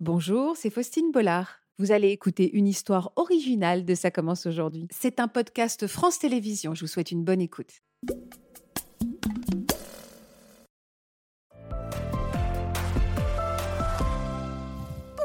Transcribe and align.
Bonjour, 0.00 0.56
c'est 0.56 0.70
Faustine 0.70 1.12
Bollard. 1.12 1.60
Vous 1.78 1.92
allez 1.92 2.08
écouter 2.08 2.50
une 2.56 2.66
histoire 2.66 3.12
originale 3.16 3.84
de 3.84 3.94
Ça 3.94 4.10
commence 4.10 4.46
aujourd'hui. 4.46 4.88
C'est 4.90 5.20
un 5.20 5.28
podcast 5.28 5.86
France 5.86 6.18
Télévisions. 6.18 6.74
Je 6.74 6.80
vous 6.80 6.86
souhaite 6.86 7.10
une 7.10 7.22
bonne 7.22 7.42
écoute. 7.42 7.82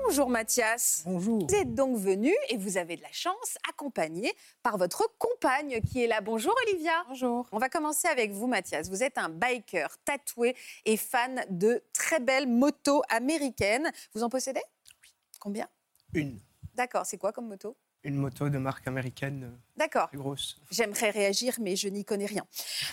Bonjour 0.08 0.30
Mathias. 0.30 1.02
Bonjour. 1.04 1.48
Vous 1.48 1.56
êtes 1.56 1.74
donc 1.74 1.98
venu 1.98 2.32
et 2.50 2.58
vous 2.58 2.78
avez 2.78 2.96
de 2.96 3.02
la 3.02 3.12
chance, 3.12 3.58
accompagné 3.68 4.32
par 4.62 4.78
votre 4.78 5.10
compagne 5.18 5.82
qui 5.82 6.04
est 6.04 6.08
là. 6.08 6.22
Bonjour 6.22 6.54
Olivia. 6.68 7.04
Bonjour. 7.08 7.48
On 7.52 7.58
va 7.58 7.70
commencer 7.70 8.08
avec 8.08 8.32
vous 8.32 8.46
Mathias. 8.46 8.88
Vous 8.88 9.02
êtes 9.02 9.18
un 9.18 9.30
biker 9.30 9.98
tatoué 10.06 10.56
et 10.86 10.96
fan 10.96 11.44
de 11.50 11.84
très 11.92 12.20
belles 12.20 12.48
motos 12.48 13.02
américaines. 13.10 13.92
Vous 14.14 14.22
en 14.22 14.30
possédez? 14.30 14.62
Oui. 15.02 15.10
Combien? 15.40 15.68
Une. 16.14 16.40
D'accord, 16.76 17.08
c'est 17.08 17.18
quoi 17.18 17.32
comme 17.32 17.48
moto? 17.48 17.76
Une 18.06 18.16
moto 18.18 18.50
de 18.50 18.58
marque 18.60 18.88
américaine 18.88 19.44
euh, 19.46 19.58
D'accord. 19.78 20.10
plus 20.10 20.20
grosse. 20.20 20.62
J'aimerais 20.70 21.10
réagir, 21.10 21.56
mais 21.60 21.76
je 21.76 21.88
n'y 21.90 22.06
connais 22.06 22.28
rien. 22.28 22.46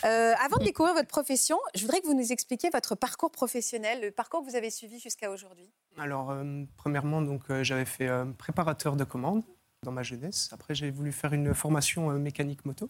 Euh, 0.05 0.33
avant 0.43 0.57
de 0.57 0.65
découvrir 0.65 0.95
votre 0.95 1.09
profession, 1.09 1.59
je 1.75 1.83
voudrais 1.83 2.01
que 2.01 2.07
vous 2.07 2.15
nous 2.15 2.33
expliquiez 2.33 2.70
votre 2.70 2.95
parcours 2.95 3.30
professionnel, 3.30 4.01
le 4.01 4.11
parcours 4.11 4.41
que 4.43 4.48
vous 4.51 4.56
avez 4.56 4.70
suivi 4.70 4.98
jusqu'à 4.98 5.30
aujourd'hui. 5.30 5.70
Alors, 5.98 6.30
euh, 6.30 6.65
premièrement, 6.77 7.20
donc, 7.20 7.43
euh, 7.51 7.62
j'avais 7.62 7.84
fait 7.84 8.09
préparateur 8.39 8.97
de 8.97 9.05
commandes 9.05 9.43
dans 9.83 9.93
ma 9.93 10.03
jeunesse. 10.03 10.48
Après, 10.53 10.75
j'ai 10.75 10.91
voulu 10.91 11.12
faire 11.12 11.34
une 11.34 11.53
formation 11.55 12.11
mécanique 12.12 12.65
moto. 12.65 12.89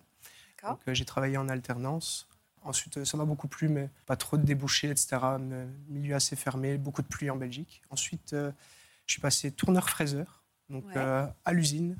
D'accord. 0.63 0.79
Donc, 0.87 0.95
j'ai 0.95 1.05
travaillé 1.05 1.37
en 1.37 1.49
alternance. 1.49 2.29
Ensuite, 2.63 3.05
ça 3.05 3.17
m'a 3.17 3.25
beaucoup 3.25 3.49
plu, 3.49 3.69
mais 3.69 3.91
pas 4.07 4.15
trop 4.15 4.37
de 4.37 4.45
débouchés, 4.45 4.91
etc. 4.91 5.19
Mais 5.41 5.67
milieu 5.89 6.15
assez 6.15 6.37
fermé, 6.37 6.79
beaucoup 6.79 7.03
de 7.03 7.09
pluie 7.09 7.31
en 7.31 7.37
Belgique. 7.37 7.83
Ensuite, 7.91 8.29
je 8.31 8.53
suis 9.13 9.21
passé 9.21 9.51
tourneur-fraiseur, 9.51 10.45
donc 10.71 10.85
Ouais. 10.87 10.97
à 11.45 11.53
l'usine. 11.53 11.97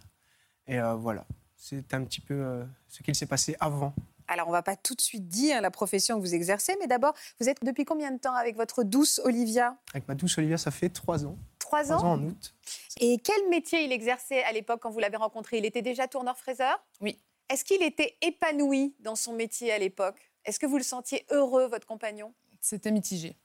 Et 0.73 0.79
euh, 0.81 0.95
voilà, 0.95 1.27
c'est 1.57 1.93
un 1.93 2.03
petit 2.05 2.23
peu 2.23 2.33
euh, 2.35 2.65
ce 2.89 3.03
qu'il 3.03 3.15
s'est 3.15 3.27
passé 3.27 3.55
avant 3.61 3.93
Alors, 4.27 4.49
on 4.49 4.53
va 4.53 4.63
pas 4.63 4.75
tout 4.75 4.95
de 4.95 5.03
suite 5.03 5.29
dire 5.29 5.61
la 5.61 5.71
profession 5.71 6.17
que 6.17 6.21
vous 6.23 6.35
exercez, 6.35 6.75
mais 6.81 6.87
d'abord, 6.87 7.13
vous 7.41 7.49
êtes 7.51 7.59
depuis 7.63 7.85
combien 7.85 8.11
de 8.11 8.19
temps 8.19 8.35
avec 8.35 8.57
votre 8.57 8.83
douce 8.83 9.21
Olivia? 9.25 9.77
Avec 9.93 10.09
ma 10.09 10.15
douce 10.15 10.39
Olivia, 10.39 10.57
ça 10.57 10.71
fait 10.71 10.89
trois 10.89 11.27
ans. 11.27 11.37
Trois 11.59 11.83
Trois 11.85 11.93
ans. 11.97 12.07
ans 12.07 12.13
en 12.15 12.23
août. 12.25 12.55
Et 13.01 13.19
quel 13.19 13.51
métier 13.51 13.85
il 13.85 13.93
exerçait 13.93 14.43
à 14.45 14.53
l'époque 14.53 14.81
quand 14.81 14.91
vous 14.91 14.99
l'avez 14.99 15.19
rencontré? 15.19 15.59
Il 15.59 15.67
était 15.67 15.83
déjà 15.83 16.09
tourneur-fraiseur 16.09 16.83
Oui. 17.03 17.19
Est-ce 17.51 17.65
qu'il 17.65 17.83
était 17.83 18.17
épanoui 18.23 18.95
dans 19.01 19.15
son 19.17 19.35
métier 19.35 19.73
à 19.73 19.79
l'époque? 19.79 20.33
Est-ce 20.47 20.59
que 20.59 20.65
vous 20.67 20.79
le 20.79 20.83
sentiez 20.83 21.27
heureux, 21.31 21.67
votre 21.67 21.87
compagnon? 21.87 22.33
C'était 22.63 22.91
mitigé. 22.93 23.37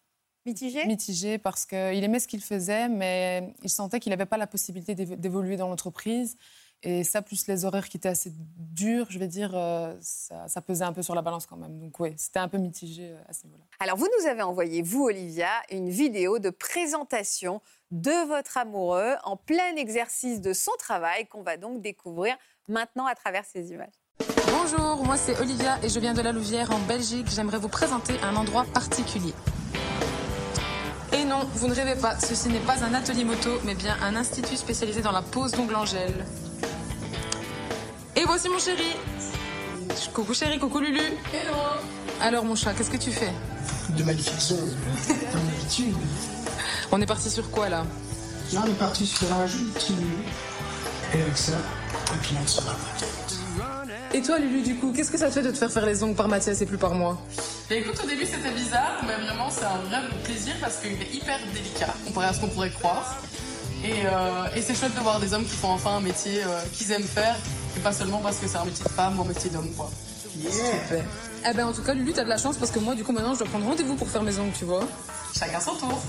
Mitigé? 0.46 0.86
Mitigé 0.86 1.38
parce 1.38 1.66
qu'il 1.66 1.78
aimait 2.06 2.20
ce 2.22 2.28
qu'il 2.30 2.42
faisait, 2.42 2.88
mais 2.88 3.54
il 3.64 3.70
sentait 3.70 4.00
qu'il 4.00 4.12
n'avait 4.12 4.26
pas 4.26 4.38
la 4.38 4.48
possibilité 4.48 4.96
d'évo- 4.96 5.18
d'évoluer 5.18 5.58
dans 5.58 5.68
l'entreprise. 5.68 6.38
Et 6.84 7.04
ça, 7.04 7.22
plus 7.22 7.48
les 7.48 7.66
horaires 7.66 7.90
qui 7.90 7.98
étaient 7.98 8.10
assez 8.10 8.32
durs, 8.58 9.08
je 9.10 9.18
vais 9.18 9.28
dire, 9.28 9.52
euh, 9.56 9.96
ça, 10.00 10.48
ça 10.48 10.62
pesait 10.62 10.86
un 10.86 10.94
peu 10.94 11.02
sur 11.02 11.16
la 11.16 11.24
balance 11.24 11.48
quand 11.48 11.58
même. 11.58 11.80
Donc 11.80 12.00
oui, 12.00 12.14
c'était 12.18 12.40
un 12.40 12.48
peu 12.48 12.60
mitigé 12.60 13.10
euh, 13.12 13.22
à 13.28 13.34
ce 13.34 13.46
niveau-là. 13.46 13.64
Alors, 13.80 13.98
vous 13.98 14.08
nous 14.20 14.28
avez 14.28 14.44
envoyé, 14.44 14.84
vous, 14.84 15.06
Olivia, 15.06 15.50
une 15.72 15.90
vidéo 15.90 16.38
de 16.38 16.52
présentation 16.52 17.62
de 17.90 18.28
votre 18.28 18.58
amoureux 18.58 19.16
en 19.24 19.38
plein 19.38 19.76
exercice 19.76 20.40
de 20.40 20.54
son 20.54 20.72
travail 20.78 21.26
qu'on 21.26 21.42
va 21.42 21.58
donc 21.58 21.82
découvrir 21.82 22.36
maintenant 22.68 23.08
à 23.08 23.16
travers 23.16 23.46
ces 23.46 23.72
images. 23.72 23.94
Bonjour, 24.52 25.04
moi 25.06 25.16
c'est 25.18 25.40
Olivia 25.40 25.78
et 25.84 25.90
je 25.90 26.00
viens 26.00 26.14
de 26.14 26.22
la 26.22 26.32
Louvière 26.32 26.72
en 26.72 26.80
Belgique. 26.80 27.28
J'aimerais 27.30 27.60
vous 27.60 27.70
présenter 27.70 28.20
un 28.22 28.36
endroit 28.36 28.66
particulier. 28.74 29.34
Et 31.14 31.24
non, 31.24 31.40
vous 31.54 31.68
ne 31.68 31.74
rêvez 31.74 32.00
pas, 32.00 32.20
ceci 32.20 32.50
n'est 32.50 32.60
pas 32.60 32.84
un 32.84 32.94
atelier 32.94 33.24
moto, 33.24 33.50
mais 33.64 33.76
bien 33.76 33.96
un 34.02 34.16
institut 34.16 34.58
spécialisé 34.58 35.02
dans 35.02 35.14
la 35.14 35.22
pose 35.22 35.54
d'ongles 35.54 35.76
en 35.76 35.86
gel. 35.86 36.26
Et 38.28 38.30
voici 38.30 38.50
mon 38.50 38.60
chéri. 38.60 38.94
Coucou 40.14 40.34
chéri, 40.34 40.60
coucou 40.60 40.80
Lulu. 40.80 41.00
Hello. 41.00 41.56
Alors 42.20 42.44
mon 42.44 42.56
chat, 42.56 42.74
qu'est-ce 42.74 42.90
que 42.90 42.98
tu 42.98 43.10
fais? 43.10 43.32
De 43.92 44.04
magnifiques 44.04 44.52
ongles, 44.52 44.76
comme 45.32 45.46
d'habitude. 45.46 45.96
On 46.92 47.02
est 47.02 47.06
parti 47.06 47.30
sur 47.30 47.50
quoi 47.50 47.70
là? 47.70 47.86
Là, 48.52 48.64
on 48.66 48.70
est 48.70 48.80
parti 48.80 49.08
sur 49.08 49.32
un 49.32 49.48
joli 49.48 49.64
petit 49.68 49.94
menu. 49.94 50.08
Et 51.14 51.22
avec 51.22 51.38
ça, 51.38 51.54
et 51.54 52.18
puis 52.22 52.36
on 52.44 52.46
se 52.46 52.60
va. 52.64 52.76
Et 54.14 54.22
toi 54.22 54.40
Lulu, 54.40 54.62
du 54.62 54.76
coup, 54.76 54.92
qu'est-ce 54.92 55.12
que 55.12 55.18
ça 55.18 55.28
te 55.28 55.32
fait 55.32 55.44
de 55.44 55.52
te 55.52 55.58
faire 55.58 55.72
faire 55.72 55.86
les 55.86 56.04
ongles 56.04 56.16
par 56.16 56.28
Mathias 56.28 56.60
et 56.60 56.66
plus 56.66 56.78
par 56.78 56.96
moi? 56.96 57.18
Mais 57.70 57.78
écoute, 57.78 57.98
au 58.04 58.08
début 58.08 58.26
c'était 58.26 58.52
bizarre, 58.52 59.04
mais 59.08 59.24
vraiment 59.26 59.50
c'est 59.50 59.64
un 59.64 59.78
vrai 59.88 60.02
plaisir 60.26 60.54
parce 60.60 60.80
qu'il 60.80 61.02
est 61.02 61.14
hyper 61.14 61.40
délicat 61.54 61.94
comparé 62.06 62.28
à 62.28 62.34
ce 62.34 62.42
qu'on 62.42 62.50
pourrait 62.50 62.72
croire. 62.72 63.22
Et, 63.86 64.06
euh, 64.06 64.48
et 64.54 64.62
c'est 64.62 64.76
chouette 64.76 64.96
de 64.96 65.00
voir 65.00 65.22
des 65.22 65.34
hommes 65.34 65.46
qui 65.46 65.56
font 65.56 65.70
enfin 65.70 65.92
un 65.92 66.02
métier 66.02 66.44
euh, 66.44 66.60
qu'ils 66.74 66.92
aiment 66.92 67.04
faire, 67.04 67.38
et 67.78 67.80
pas 67.80 67.94
seulement 67.94 68.20
parce 68.20 68.40
que 68.40 68.48
c'est 68.48 68.58
un 68.58 68.66
métier 68.66 68.84
de 68.84 68.90
femme 68.90 69.20
ou 69.20 69.22
un 69.22 69.26
métier 69.26 69.50
d'homme, 69.50 69.72
quoi. 69.76 69.90
Yeah. 70.38 71.04
Eh 71.50 71.54
ben 71.54 71.66
en 71.68 71.74
tout 71.74 71.82
cas 71.82 71.94
Lulu, 71.94 72.14
t'as 72.14 72.24
de 72.24 72.30
la 72.30 72.38
chance 72.38 72.58
parce 72.58 72.70
que 72.70 72.78
moi 72.78 72.94
du 72.94 73.04
coup 73.04 73.12
maintenant 73.12 73.34
je 73.34 73.40
dois 73.40 73.48
prendre 73.48 73.66
rendez-vous 73.66 73.96
pour 73.96 74.08
faire 74.08 74.22
mes 74.22 74.38
ongles, 74.38 74.54
tu 74.58 74.66
vois. 74.66 74.88
Chacun 75.34 75.60
son 75.60 75.76
tour. 75.76 76.00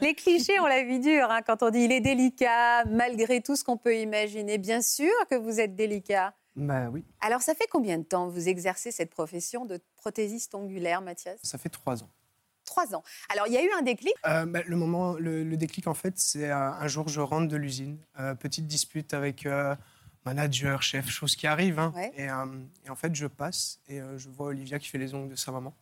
Les 0.00 0.14
clichés, 0.14 0.58
on 0.60 0.66
la 0.66 0.82
vie 0.82 0.98
dure 0.98 1.30
hein, 1.30 1.40
quand 1.46 1.62
on 1.62 1.70
dit 1.70 1.80
il 1.80 1.92
est 1.92 2.00
délicat, 2.00 2.84
malgré 2.86 3.40
tout 3.42 3.54
ce 3.54 3.62
qu'on 3.62 3.76
peut 3.76 3.96
imaginer. 3.96 4.58
Bien 4.58 4.82
sûr 4.82 5.12
que 5.28 5.36
vous 5.36 5.60
êtes 5.60 5.76
délicat. 5.76 6.32
Bah 6.56 6.88
oui, 6.90 7.04
Alors, 7.20 7.42
ça 7.42 7.54
fait 7.54 7.68
combien 7.70 7.98
de 7.98 8.02
temps 8.02 8.28
que 8.28 8.32
vous 8.32 8.48
exercez 8.48 8.90
cette 8.90 9.10
profession 9.10 9.66
de 9.66 9.78
prothésiste 9.96 10.54
ongulaire, 10.54 11.00
Mathias? 11.00 11.38
Ça 11.42 11.58
fait 11.58 11.68
trois 11.68 12.02
ans. 12.02 12.08
Trois 12.70 12.94
ans. 12.94 13.02
Alors, 13.30 13.48
il 13.48 13.52
y 13.52 13.56
a 13.56 13.64
eu 13.64 13.70
un 13.76 13.82
déclic. 13.82 14.14
Euh, 14.26 14.46
bah, 14.46 14.60
le 14.64 14.76
moment, 14.76 15.14
le, 15.14 15.42
le 15.42 15.56
déclic 15.56 15.88
en 15.88 15.94
fait, 15.94 16.14
c'est 16.20 16.48
euh, 16.50 16.56
un 16.72 16.86
jour 16.86 17.08
je 17.08 17.20
rentre 17.20 17.48
de 17.48 17.56
l'usine, 17.56 17.98
euh, 18.20 18.34
petite 18.36 18.68
dispute 18.68 19.12
avec 19.12 19.44
euh, 19.44 19.74
manager, 20.24 20.80
chef, 20.82 21.08
chose 21.08 21.34
qui 21.34 21.46
arrive. 21.48 21.80
hein. 21.80 21.92
Ouais. 21.96 22.12
et, 22.16 22.26
et 22.26 22.90
en 22.90 22.94
fait, 22.94 23.12
je 23.14 23.26
passe 23.26 23.80
et 23.88 24.00
je 24.16 24.28
vois 24.28 24.46
Olivia 24.46 24.78
qui 24.78 24.86
fait 24.88 24.98
les 24.98 25.14
ongles 25.14 25.30
de 25.30 25.36
sa 25.36 25.50
maman. 25.50 25.74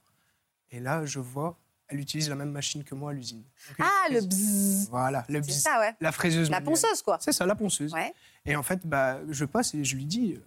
Et 0.71 0.81
là, 0.81 1.05
je 1.05 1.19
vois, 1.21 1.59
elle 1.89 2.01
utilise 2.01 2.29
la 2.31 2.35
même 2.37 2.51
machine 2.53 2.85
que 2.85 2.95
moi 2.95 3.11
à 3.11 3.15
l'usine. 3.15 3.43
Ah, 3.79 4.07
le 4.11 4.21
bzzz. 4.21 4.89
Voilà, 4.91 5.25
le 5.29 5.43
C'est 5.43 5.49
bzzz. 5.49 5.63
ça, 5.63 5.81
ouais. 5.81 5.95
La 6.01 6.13
fraiseuse. 6.13 6.49
La 6.51 6.61
manuelle. 6.61 6.75
ponceuse, 6.81 7.03
quoi. 7.03 7.19
C'est 7.21 7.33
ça, 7.33 7.45
la 7.47 7.55
ponceuse. 7.55 7.93
Ouais. 7.93 8.15
Et 8.47 8.57
en 8.57 8.63
fait, 8.63 8.87
bah, 8.87 9.19
je 9.29 9.45
passe 9.45 9.75
et 9.75 9.85
je 9.85 9.95
lui 9.97 10.05
dis, 10.07 10.39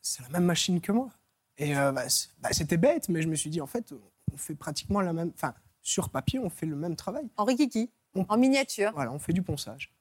c'est 0.00 0.22
la 0.22 0.28
même 0.28 0.44
machine 0.44 0.80
que 0.80 0.92
moi. 0.92 1.08
Et 1.56 1.76
euh, 1.76 1.90
bah, 1.90 2.04
bah, 2.40 2.48
c'était 2.52 2.76
bête, 2.76 3.08
mais 3.08 3.20
je 3.22 3.26
me 3.28 3.34
suis 3.34 3.50
dit, 3.50 3.60
en 3.60 3.66
fait, 3.66 3.92
on 4.32 4.36
fait 4.36 4.54
pratiquement 4.54 5.00
la 5.00 5.12
même. 5.12 5.32
Enfin, 5.34 5.54
sur 5.88 6.10
papier, 6.10 6.38
on 6.38 6.50
fait 6.50 6.66
le 6.66 6.76
même 6.76 6.96
travail. 6.96 7.28
En 7.36 7.44
rikiki, 7.44 7.90
On- 8.14 8.26
en 8.28 8.36
miniature. 8.36 8.92
Voilà, 8.94 9.12
on 9.12 9.18
fait 9.18 9.32
du 9.32 9.42
ponçage. 9.42 9.92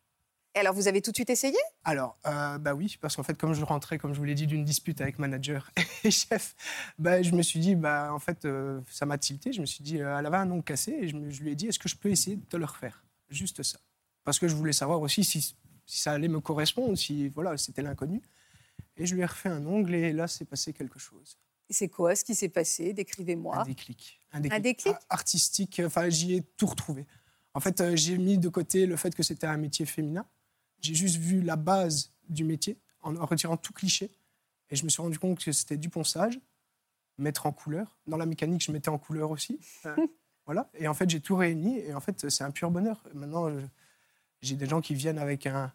Et 0.56 0.60
alors, 0.60 0.74
vous 0.74 0.88
avez 0.88 1.02
tout 1.02 1.12
de 1.12 1.16
suite 1.16 1.30
essayé? 1.30 1.58
Alors, 1.84 2.18
euh, 2.26 2.58
bah 2.58 2.74
oui, 2.74 2.98
parce 3.00 3.16
qu'en 3.16 3.22
fait, 3.24 3.38
comme 3.38 3.54
je 3.54 3.64
rentrais, 3.64 3.98
comme 4.00 4.14
je 4.14 4.18
vous 4.20 4.26
l'ai 4.26 4.34
dit, 4.34 4.48
d'une 4.48 4.66
dispute 4.66 5.00
avec 5.02 5.20
manager 5.20 5.72
et 6.04 6.10
chef, 6.12 6.56
bah, 6.98 7.22
je 7.22 7.32
me 7.34 7.42
suis 7.44 7.60
dit, 7.60 7.76
bah, 7.76 8.12
en 8.12 8.18
fait, 8.20 8.44
euh, 8.46 8.82
ça 8.90 9.06
m'a 9.06 9.18
tilté. 9.18 9.54
Je 9.54 9.62
me 9.62 9.66
suis 9.68 9.84
dit, 9.84 10.02
euh, 10.02 10.18
elle 10.18 10.26
avait 10.26 10.38
un 10.38 10.50
ongle 10.50 10.64
cassé 10.64 10.92
et 10.94 11.08
je, 11.08 11.16
me- 11.16 11.30
je 11.30 11.44
lui 11.44 11.52
ai 11.52 11.56
dit, 11.56 11.68
est-ce 11.68 11.80
que 11.80 11.88
je 11.88 11.96
peux 11.96 12.10
essayer 12.10 12.38
de 12.38 12.46
te 12.46 12.58
le 12.58 12.66
refaire? 12.66 13.04
Juste 13.30 13.62
ça. 13.64 13.78
Parce 14.24 14.40
que 14.40 14.48
je 14.48 14.56
voulais 14.56 14.74
savoir 14.74 15.00
aussi 15.02 15.24
si, 15.24 15.42
si 15.42 15.56
ça 16.02 16.12
allait 16.14 16.28
me 16.28 16.40
correspondre, 16.42 16.98
si 16.98 17.30
voilà, 17.30 17.56
c'était 17.58 17.82
l'inconnu. 17.84 18.22
Et 18.98 19.06
je 19.06 19.14
lui 19.14 19.22
ai 19.22 19.26
refait 19.26 19.50
un 19.50 19.66
ongle 19.68 19.94
et 19.94 20.12
là, 20.12 20.28
c'est 20.28 20.46
passé 20.46 20.74
quelque 20.74 20.98
chose. 20.98 21.38
C'est 21.70 21.90
quoi 21.90 22.16
ce 22.16 22.24
qui 22.24 22.34
s'est 22.36 22.50
passé? 22.50 22.92
Un 22.92 22.94
Décrivez-moi. 22.94 23.64
déclic. 23.66 24.20
déclic? 24.40 24.88
a- 24.88 25.00
Artistique, 25.10 25.82
enfin, 25.86 26.10
j'y 26.10 26.36
ai 26.36 26.42
tout 26.42 26.66
retrouvé. 26.68 27.06
En 27.54 27.60
fait, 27.60 27.82
euh, 27.82 27.96
j'ai 27.96 28.18
mis 28.18 28.38
de 28.38 28.50
côté 28.50 28.86
le 28.86 28.96
fait 28.96 29.14
que 29.16 29.24
c'était 29.24 29.48
un 29.48 29.58
métier 29.58 29.86
féminin. 29.86 30.26
J'ai 30.82 30.94
juste 30.96 31.18
vu 31.18 31.42
la 31.42 31.56
base 31.56 32.12
du 32.30 32.44
métier 32.44 32.78
en 33.02 33.14
retirant 33.26 33.58
tout 33.58 33.74
cliché. 33.74 34.12
Et 34.70 34.76
je 34.76 34.84
me 34.84 34.90
suis 34.90 35.02
rendu 35.02 35.18
compte 35.18 35.44
que 35.44 35.52
c'était 35.52 35.78
du 35.78 35.90
ponçage, 35.90 36.40
mettre 37.18 37.46
en 37.46 37.52
couleur. 37.52 37.98
Dans 38.06 38.18
la 38.18 38.26
mécanique, 38.26 38.64
je 38.64 38.72
mettais 38.72 38.90
en 38.90 38.98
couleur 38.98 39.32
aussi. 39.32 39.60
Euh, 39.86 39.96
voilà. 40.46 40.70
Et 40.76 40.88
en 40.88 40.94
fait, 40.94 41.10
j'ai 41.10 41.20
tout 41.22 41.36
réuni. 41.36 41.80
Et 41.80 41.94
en 41.94 42.00
fait, 42.00 42.30
c'est 42.30 42.44
un 42.44 42.52
pur 42.52 42.70
bonheur. 42.70 43.02
Maintenant, 43.14 43.50
j'ai 44.42 44.56
des 44.56 44.68
gens 44.68 44.82
qui 44.82 44.94
viennent 44.94 45.20
avec 45.20 45.48
un, 45.48 45.74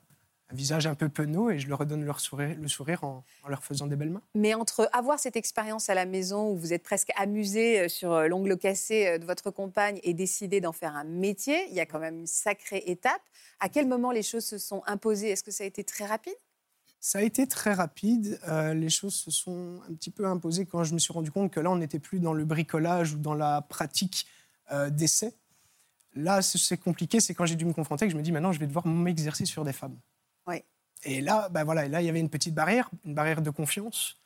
un 0.52 0.54
visage 0.54 0.87
un 0.87 0.94
peu 0.94 1.08
penaud 1.08 1.50
et 1.50 1.58
je 1.58 1.69
leur 1.69 1.78
redonne 1.78 2.04
leur 2.04 2.20
sourire, 2.20 2.56
le 2.60 2.69
sourire 2.69 3.02
en, 3.04 3.25
en 3.43 3.49
leur 3.49 3.64
faisant 3.64 3.87
des 3.87 3.96
belles 3.96 4.10
mains. 4.10 4.22
Mais 4.34 4.54
entre 4.54 4.88
avoir 4.93 5.19
cette 5.19 5.37
expérience 5.37 5.88
à 5.88 5.94
la 5.94 6.04
maison 6.04 6.50
où 6.50 6.56
vous 6.56 6.72
êtes 6.72 6.82
presque 6.82 7.10
amusé 7.16 7.81
euh, 7.81 7.88
sur 7.88 8.12
euh, 8.12 8.28
l'ongle 8.28 8.58
cassé 8.58 9.06
euh, 9.06 9.19
de 9.19 9.25
votre 9.25 9.50
compagne 9.50 9.99
et 10.02 10.12
décider 10.14 10.60
d'en 10.60 10.72
faire 10.72 10.94
un 10.94 11.04
métier, 11.04 11.66
il 11.70 11.75
y 11.75 11.81
a 11.81 11.87
quand 11.87 11.99
même 11.99 12.20
une 12.20 12.26
sacrée 12.26 12.82
étape. 12.87 13.22
À 13.60 13.69
quel 13.69 13.87
moment 13.88 14.10
les 14.12 14.22
choses 14.22 14.44
se 14.44 14.58
sont 14.58 14.82
imposées? 14.87 15.31
Est-ce 15.31 15.43
que 15.43 15.50
ça 15.50 15.64
a 15.64 15.66
été 15.66 15.84
très 15.84 16.04
rapide? 16.04 16.34
Ça 17.00 17.19
a 17.19 17.22
été 17.22 17.49
très 17.49 17.72
rapide. 17.72 18.38
Euh, 18.46 18.75
les 18.75 18.90
choses 18.90 19.14
se 19.14 19.31
sont 19.31 19.81
un 19.88 19.94
petit 19.94 20.10
peu 20.10 20.26
imposées 20.26 20.66
quand 20.66 20.84
je 20.84 20.93
me 20.94 20.99
suis 20.99 21.12
rendu 21.12 21.31
compte 21.32 21.50
que 21.50 21.60
là, 21.60 21.70
on 21.70 21.76
n'était 21.76 21.99
plus 21.99 22.20
dans 22.20 22.34
le 22.34 22.44
bricolage 22.44 23.14
ou 23.14 23.19
dans 23.19 23.34
la 23.34 23.62
pratique 23.62 24.26
euh, 24.70 24.90
d'essai. 24.90 25.34
Là, 26.14 26.43
ce- 26.43 26.58
c'est 26.58 26.76
compliqué, 26.76 27.20
c'est 27.20 27.32
quand 27.34 27.46
j'ai 27.46 27.56
dû 27.56 27.64
me 27.64 27.72
confronter 27.72 28.06
que 28.06 28.12
je 28.12 28.16
me 28.19 28.22
dis 28.22 28.31
maintenant, 28.32 28.52
je 28.52 28.60
vais 28.60 28.66
devoir 28.66 28.87
m'exercer 28.87 29.46
sur 29.46 29.64
des 29.64 29.72
femmes. 29.72 29.96
Oui. 30.47 30.62
Et 31.05 31.21
là, 31.21 31.49
bah 31.50 31.65
voilà, 31.65 31.87
et 31.87 31.89
là, 31.89 32.00
il 32.00 32.06
y 32.06 32.09
avait 32.09 32.21
une 32.21 32.31
petite 32.31 32.55
barrière, 32.55 32.91
une 33.05 33.15
barrière 33.15 33.43
de 33.43 33.50
confiance. 33.50 34.17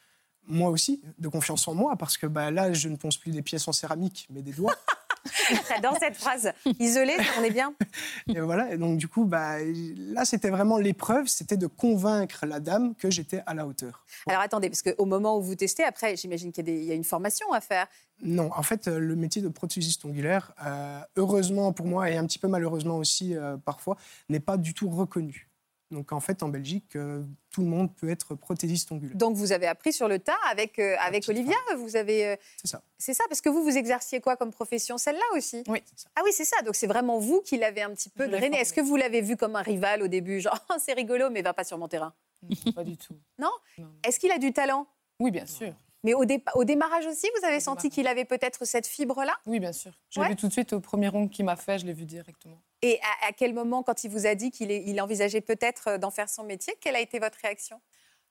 Moi 0.48 0.70
aussi, 0.70 1.02
de 1.18 1.28
confiance 1.28 1.66
en 1.66 1.74
moi, 1.74 1.96
parce 1.96 2.16
que 2.16 2.26
bah, 2.26 2.50
là, 2.50 2.72
je 2.72 2.88
ne 2.88 2.96
ponce 2.96 3.16
plus 3.16 3.32
des 3.32 3.42
pièces 3.42 3.66
en 3.66 3.72
céramique, 3.72 4.28
mais 4.30 4.42
des 4.42 4.52
doigts. 4.52 4.76
J'adore 5.68 5.96
cette 5.98 6.16
phrase. 6.16 6.52
Isolé, 6.78 7.16
on 7.38 7.42
est 7.42 7.50
bien. 7.50 7.74
Et 8.28 8.40
voilà, 8.40 8.72
et 8.72 8.78
donc 8.78 8.98
du 8.98 9.08
coup, 9.08 9.24
bah, 9.24 9.58
là, 9.62 10.24
c'était 10.24 10.50
vraiment 10.50 10.78
l'épreuve, 10.78 11.26
c'était 11.26 11.56
de 11.56 11.66
convaincre 11.66 12.46
la 12.46 12.60
dame 12.60 12.94
que 12.94 13.10
j'étais 13.10 13.42
à 13.46 13.54
la 13.54 13.66
hauteur. 13.66 14.04
Alors 14.26 14.40
attendez, 14.40 14.68
parce 14.68 14.82
qu'au 14.82 15.04
moment 15.04 15.36
où 15.38 15.42
vous 15.42 15.54
testez, 15.54 15.84
après, 15.84 16.16
j'imagine 16.16 16.52
qu'il 16.52 16.68
y, 16.68 16.84
y 16.86 16.92
a 16.92 16.94
une 16.94 17.04
formation 17.04 17.52
à 17.52 17.60
faire. 17.60 17.86
Non, 18.22 18.50
en 18.54 18.62
fait, 18.62 18.88
euh, 18.88 18.98
le 18.98 19.14
métier 19.14 19.42
de 19.42 19.48
prothésiste 19.48 20.04
ongulaire, 20.04 20.52
euh, 20.64 21.00
heureusement 21.16 21.72
pour 21.72 21.86
moi 21.86 22.10
et 22.10 22.16
un 22.16 22.26
petit 22.26 22.38
peu 22.38 22.48
malheureusement 22.48 22.96
aussi 22.96 23.36
euh, 23.36 23.56
parfois, 23.56 23.96
n'est 24.28 24.40
pas 24.40 24.56
du 24.56 24.74
tout 24.74 24.88
reconnu. 24.88 25.48
Donc 25.92 26.10
en 26.12 26.18
fait, 26.20 26.42
en 26.42 26.48
Belgique, 26.48 26.96
euh, 26.96 27.22
tout 27.50 27.60
le 27.60 27.68
monde 27.68 27.94
peut 27.94 28.08
être 28.10 28.34
prothésiste 28.34 28.90
ongulaire. 28.90 29.16
Donc 29.16 29.36
vous 29.36 29.52
avez 29.52 29.66
appris 29.68 29.92
sur 29.92 30.08
le 30.08 30.18
tas 30.18 30.36
avec, 30.50 30.78
euh, 30.80 30.96
avec 31.00 31.28
Olivia. 31.28 31.54
Vous 31.78 31.94
avez, 31.96 32.26
euh, 32.26 32.36
C'est 32.60 32.66
ça. 32.66 32.82
c'est 32.98 33.14
ça, 33.14 33.22
parce 33.28 33.40
que 33.40 33.48
vous 33.48 33.62
vous 33.62 33.76
exerciez 33.76 34.20
quoi 34.20 34.36
comme 34.36 34.50
profession, 34.50 34.98
celle-là 34.98 35.24
aussi? 35.36 35.62
Oui. 35.68 35.80
Ah 36.16 36.22
oui, 36.24 36.30
c'est 36.32 36.44
ça. 36.44 36.60
Donc 36.62 36.74
c'est 36.74 36.88
vraiment 36.88 37.18
vous 37.20 37.40
qui 37.40 37.56
l'avez 37.56 37.82
un 37.82 37.90
petit 37.90 38.08
peu 38.10 38.26
drainé. 38.26 38.58
Est-ce 38.58 38.72
que 38.72 38.80
vous 38.80 38.96
l'avez 38.96 39.20
vu 39.20 39.36
comme 39.36 39.54
un 39.54 39.62
rival 39.62 40.02
au 40.02 40.08
début, 40.08 40.40
genre 40.40 40.58
Oh, 40.70 40.74
c'est 40.80 40.92
rigolo, 40.94 41.30
mais 41.30 41.42
va 41.42 41.54
pas 41.54 41.64
sur 41.64 41.78
mon 41.78 41.86
terrain 41.88 42.12
Non, 42.42 42.72
pas 42.72 42.82
du 42.84 42.96
tout. 42.96 43.16
Non? 43.38 43.50
Non. 43.78 43.88
Est-ce 44.04 44.18
qu'il 44.18 44.32
a 44.32 44.38
du 44.38 44.52
talent? 44.52 44.86
Oui, 45.20 45.30
bien 45.30 45.46
sûr. 45.46 45.72
Mais 46.04 46.14
au, 46.14 46.24
dépa- 46.24 46.52
au 46.54 46.64
démarrage 46.64 47.06
aussi, 47.06 47.26
vous 47.38 47.44
avez 47.46 47.56
Au 47.56 47.60
senti 47.60 47.88
démarrage. 47.88 47.94
qu'il 47.94 48.06
avait 48.06 48.24
peut-être 48.24 48.64
cette 48.64 48.86
fibre-là? 48.86 49.36
Oui, 49.46 49.60
bien 49.60 49.72
sûr. 49.72 49.92
Je 50.10 50.20
Ouais. 50.20 50.26
l'ai 50.28 50.34
vu 50.34 50.36
tout 50.40 50.46
de 50.48 50.52
suite 50.52 50.72
au 50.72 50.80
premier 50.80 51.08
rond 51.08 51.26
qu'il 51.28 51.44
m'a 51.44 51.56
fait, 51.56 51.78
je 51.78 51.86
l'ai 51.86 51.92
vu 51.94 52.04
directement. 52.04 52.60
Et 52.82 53.00
à, 53.22 53.28
à 53.28 53.32
quel 53.32 53.54
moment, 53.54 53.82
quand 53.82 54.04
il 54.04 54.10
vous 54.10 54.26
a 54.26 54.34
dit 54.34 54.50
qu'il 54.50 54.70
il 54.70 55.00
envisageait 55.00 55.40
peut-être 55.40 55.88
euh, 55.88 55.98
d'en 55.98 56.10
faire 56.10 56.28
son 56.28 56.44
métier, 56.44 56.74
quelle 56.80 56.96
a 56.96 57.00
été 57.00 57.18
votre 57.18 57.38
réaction? 57.42 57.80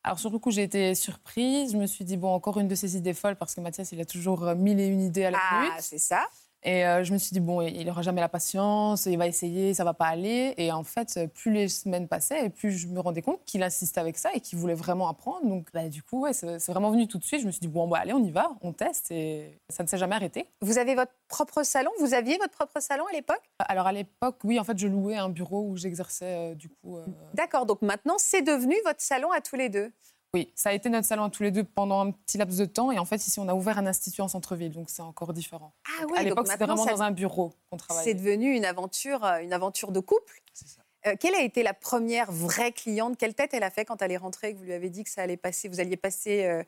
Alors 0.04 0.20
sur 0.20 0.30
le 0.30 0.38
coup, 0.38 0.52
j'ai 0.52 0.64
été 0.64 0.94
surprise. 0.94 1.72
Je 1.72 1.78
me 1.78 1.88
suis 1.88 2.06
dit, 2.06 2.16
bon, 2.16 2.32
encore 2.32 2.60
une 2.60 2.68
de 2.68 2.76
ces 2.76 2.96
idées 2.96 3.16
folles, 3.16 3.38
parce 3.38 3.56
que 3.56 3.62
Mathias, 3.62 3.92
il 3.92 4.00
a 4.00 4.06
toujours 4.06 4.48
euh, 4.48 4.56
mille 4.56 4.80
et 4.80 4.86
une 4.88 5.02
idées 5.02 5.26
à 5.26 5.32
la 5.32 5.40
Ah, 5.42 5.62
minute. 5.62 5.82
c'est 5.82 5.98
ça. 5.98 6.28
Et 6.68 6.84
euh, 6.84 7.04
je 7.04 7.14
me 7.14 7.20
suis 7.20 7.32
dit, 7.32 7.40
bon, 7.40 7.62
il 7.62 7.86
n'aura 7.86 8.02
jamais 8.02 8.22
la 8.22 8.28
patience, 8.28 9.06
il 9.06 9.20
va 9.20 9.28
essayer, 9.28 9.76
ça 9.76 9.84
va 9.84 9.94
pas 9.94 10.08
aller. 10.08 10.56
Et 10.58 10.72
en 10.72 10.84
fait, 10.84 11.14
euh, 11.16 11.28
plus 11.28 11.52
les 11.52 11.68
semaines 11.70 12.08
passaient, 12.08 12.48
et 12.48 12.50
plus 12.50 12.72
je 12.72 12.88
me 12.88 13.00
rendais 13.00 13.22
compte 13.22 13.40
qu'il 13.46 13.62
insistait 13.62 14.00
avec 14.00 14.18
ça 14.18 14.32
et 14.34 14.40
qu'il 14.40 14.58
voulait 14.58 14.74
vraiment 14.74 15.08
apprendre. 15.08 15.46
Donc, 15.48 15.68
bah, 15.76 15.88
du 15.90 16.02
coup, 16.02 16.22
ouais, 16.22 16.34
c'est 16.34 16.58
c'est 16.58 16.72
vraiment 16.72 16.90
venu 16.90 17.08
tout 17.08 17.20
de 17.20 17.24
suite. 17.24 17.42
Je 17.42 17.46
me 17.46 17.52
suis 17.52 17.60
dit, 17.62 17.68
bon, 17.68 17.88
bah, 17.88 18.00
allez, 18.02 18.14
on 18.14 18.24
y 18.24 18.32
va, 18.32 18.50
on 18.62 18.74
teste. 18.74 19.12
Et 19.12 19.60
ça 19.70 19.84
ne 19.84 19.88
s'est 19.88 20.00
jamais 20.00 20.16
arrêté. 20.16 20.48
Vous 20.62 20.80
avez 20.80 20.96
votre 20.96 21.14
propre 21.28 21.62
salon? 21.62 21.92
Vous 22.00 22.16
aviez 22.16 22.38
votre 22.40 22.54
propre 22.54 22.80
salon 22.80 23.06
à 23.06 23.14
l'époque? 23.14 23.44
Alors, 23.60 23.86
à 23.86 23.92
l'époque, 23.92 24.38
oui, 24.44 24.60
en 24.60 24.64
fait, 24.64 24.78
je 24.80 24.88
louais 24.88 25.18
un 25.18 25.30
bureau 25.30 25.68
où 25.70 25.78
j'exerçais, 25.78 26.52
euh, 26.52 26.56
du 26.56 26.70
coup. 26.70 26.98
euh, 26.98 27.06
D'accord, 27.36 27.68
donc 27.68 27.84
maintenant, 27.84 28.16
c'est 28.18 28.42
devenu 28.42 28.74
votre 28.86 29.02
salon 29.02 29.32
à 29.32 29.40
tous 29.40 29.56
les 29.56 29.70
deux? 29.70 29.92
Oui, 30.36 30.52
ça 30.54 30.72
a 30.72 30.74
été 30.74 30.90
notre 30.90 31.08
salon 31.08 31.24
à 31.24 31.30
tous 31.30 31.44
les 31.44 31.52
deux 31.52 31.64
pendant 31.64 32.06
un 32.06 32.12
petit 32.12 32.38
laps 32.38 32.60
de 32.60 32.66
temps. 32.66 32.92
Et 32.92 33.00
en 33.00 33.06
fait, 33.06 33.26
ici, 33.26 33.40
on 33.40 33.48
a 33.48 33.54
ouvert 33.54 33.78
un 33.78 33.88
institut 33.88 34.20
en 34.20 34.28
centre-ville, 34.28 34.74
donc 34.74 34.90
c'est 34.90 35.02
encore 35.02 35.32
différent. 35.32 35.74
Ah 35.88 36.02
à 36.02 36.06
oui, 36.08 36.12
donc 36.18 36.24
l'époque, 36.26 36.48
c'était 36.48 36.66
vraiment 36.66 36.84
ça- 36.84 36.92
dans 36.92 37.04
un 37.04 37.12
bureau 37.12 37.54
qu'on 37.70 37.78
c'est 37.78 37.86
travaillait. 37.86 38.14
devenu 38.16 38.54
une 38.54 38.66
aventure, 38.66 39.24
euh, 39.24 39.38
une 39.40 39.54
aventure 39.54 39.94
de 39.94 40.02
couple. 40.02 40.42
C'est 40.54 40.68
ça. 40.68 40.82
Euh, 41.08 41.16
quelle 41.18 41.36
a 41.36 41.42
été 41.42 41.64
la 41.64 41.74
première 41.74 42.34
vraie 42.34 42.74
cliente? 42.74 43.18
Quelle 43.18 43.34
tête 43.34 43.54
elle 43.54 43.64
a 43.64 43.70
fait 43.70 43.86
quand 43.86 44.02
elle 44.02 44.12
est 44.12 44.18
rentrée 44.18 44.50
et 44.50 44.54
que 44.54 44.58
vous 44.58 44.66
lui 44.66 44.74
avez 44.74 44.90
dit 44.90 45.06
que 45.06 45.10
ça 45.10 45.22
allait 45.22 45.38
passer 45.38 45.70
Vous 45.70 45.80
alliez 45.80 45.96
passer 45.96 46.44
euh, 46.44 46.64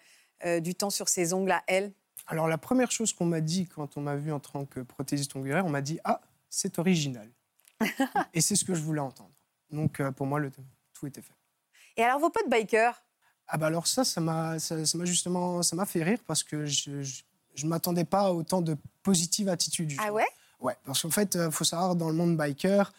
euh, 0.46 0.60
du 0.62 0.74
temps 0.74 0.90
sur 0.90 1.10
ses 1.10 1.34
ongles 1.34 1.52
à 1.52 1.62
elle? 1.68 1.92
Alors 2.28 2.48
la 2.48 2.58
première 2.58 2.92
chose 2.92 3.12
qu'on 3.12 3.25
m'a 3.25 3.42
dit 3.42 3.68
quand 3.68 3.98
on 3.98 4.02
m'a 4.02 4.16
vu 4.16 4.31
en 4.31 4.40
tant 4.40 4.63
que 4.66 4.80
prothésiste 4.80 5.36
ongulaire, 5.36 5.66
on 5.66 5.70
m'a 5.70 5.81
dit 5.81 6.00
ah 6.06 6.22
c'est 6.50 6.80
original. 6.80 7.30
et 8.34 8.40
c'est 8.40 8.56
ce 8.56 8.63
que 8.63 8.74
je 8.75 8.81
voulais 8.81 9.02
entendre. 9.02 9.31
Donc 9.72 10.00
euh, 10.00 10.12
pour 10.12 10.25
moi 10.25 10.40
le 10.40 10.52
tout 10.94 11.06
était 11.08 11.22
fait. 11.22 11.34
Et 11.98 12.04
alors 12.04 12.20
vos 12.20 12.30
potes 12.30 12.50
bikers 12.50 13.02
Ah 13.48 13.58
bah 13.58 13.68
alors 13.68 13.88
ça 13.88 14.04
ça 14.04 14.20
m'a 14.22 14.60
ça 14.60 14.86
ça 14.86 14.98
m'a 14.98 15.06
justement 15.06 15.64
ça 15.64 15.76
m'a 15.76 15.86
fait 15.86 16.04
rire 16.04 16.20
parce 16.28 16.44
que 16.44 16.66
je 16.66 17.02
je, 17.02 17.22
je 17.56 17.66
m'attendais 17.66 18.04
pas 18.04 18.22
à 18.28 18.32
autant 18.32 18.62
de 18.62 18.76
positive 19.04 19.50
attitude. 19.50 19.94
Ah 20.00 20.12
ouais? 20.12 20.26
Ouais, 20.60 20.74
parce 20.86 21.02
qu'en 21.04 21.10
fait, 21.12 21.36
il 21.40 21.52
faut 21.52 21.64
savoir, 21.64 21.96
dans 21.96 22.10
le 22.10 22.16
monde 22.16 22.36
biker, 22.36 22.92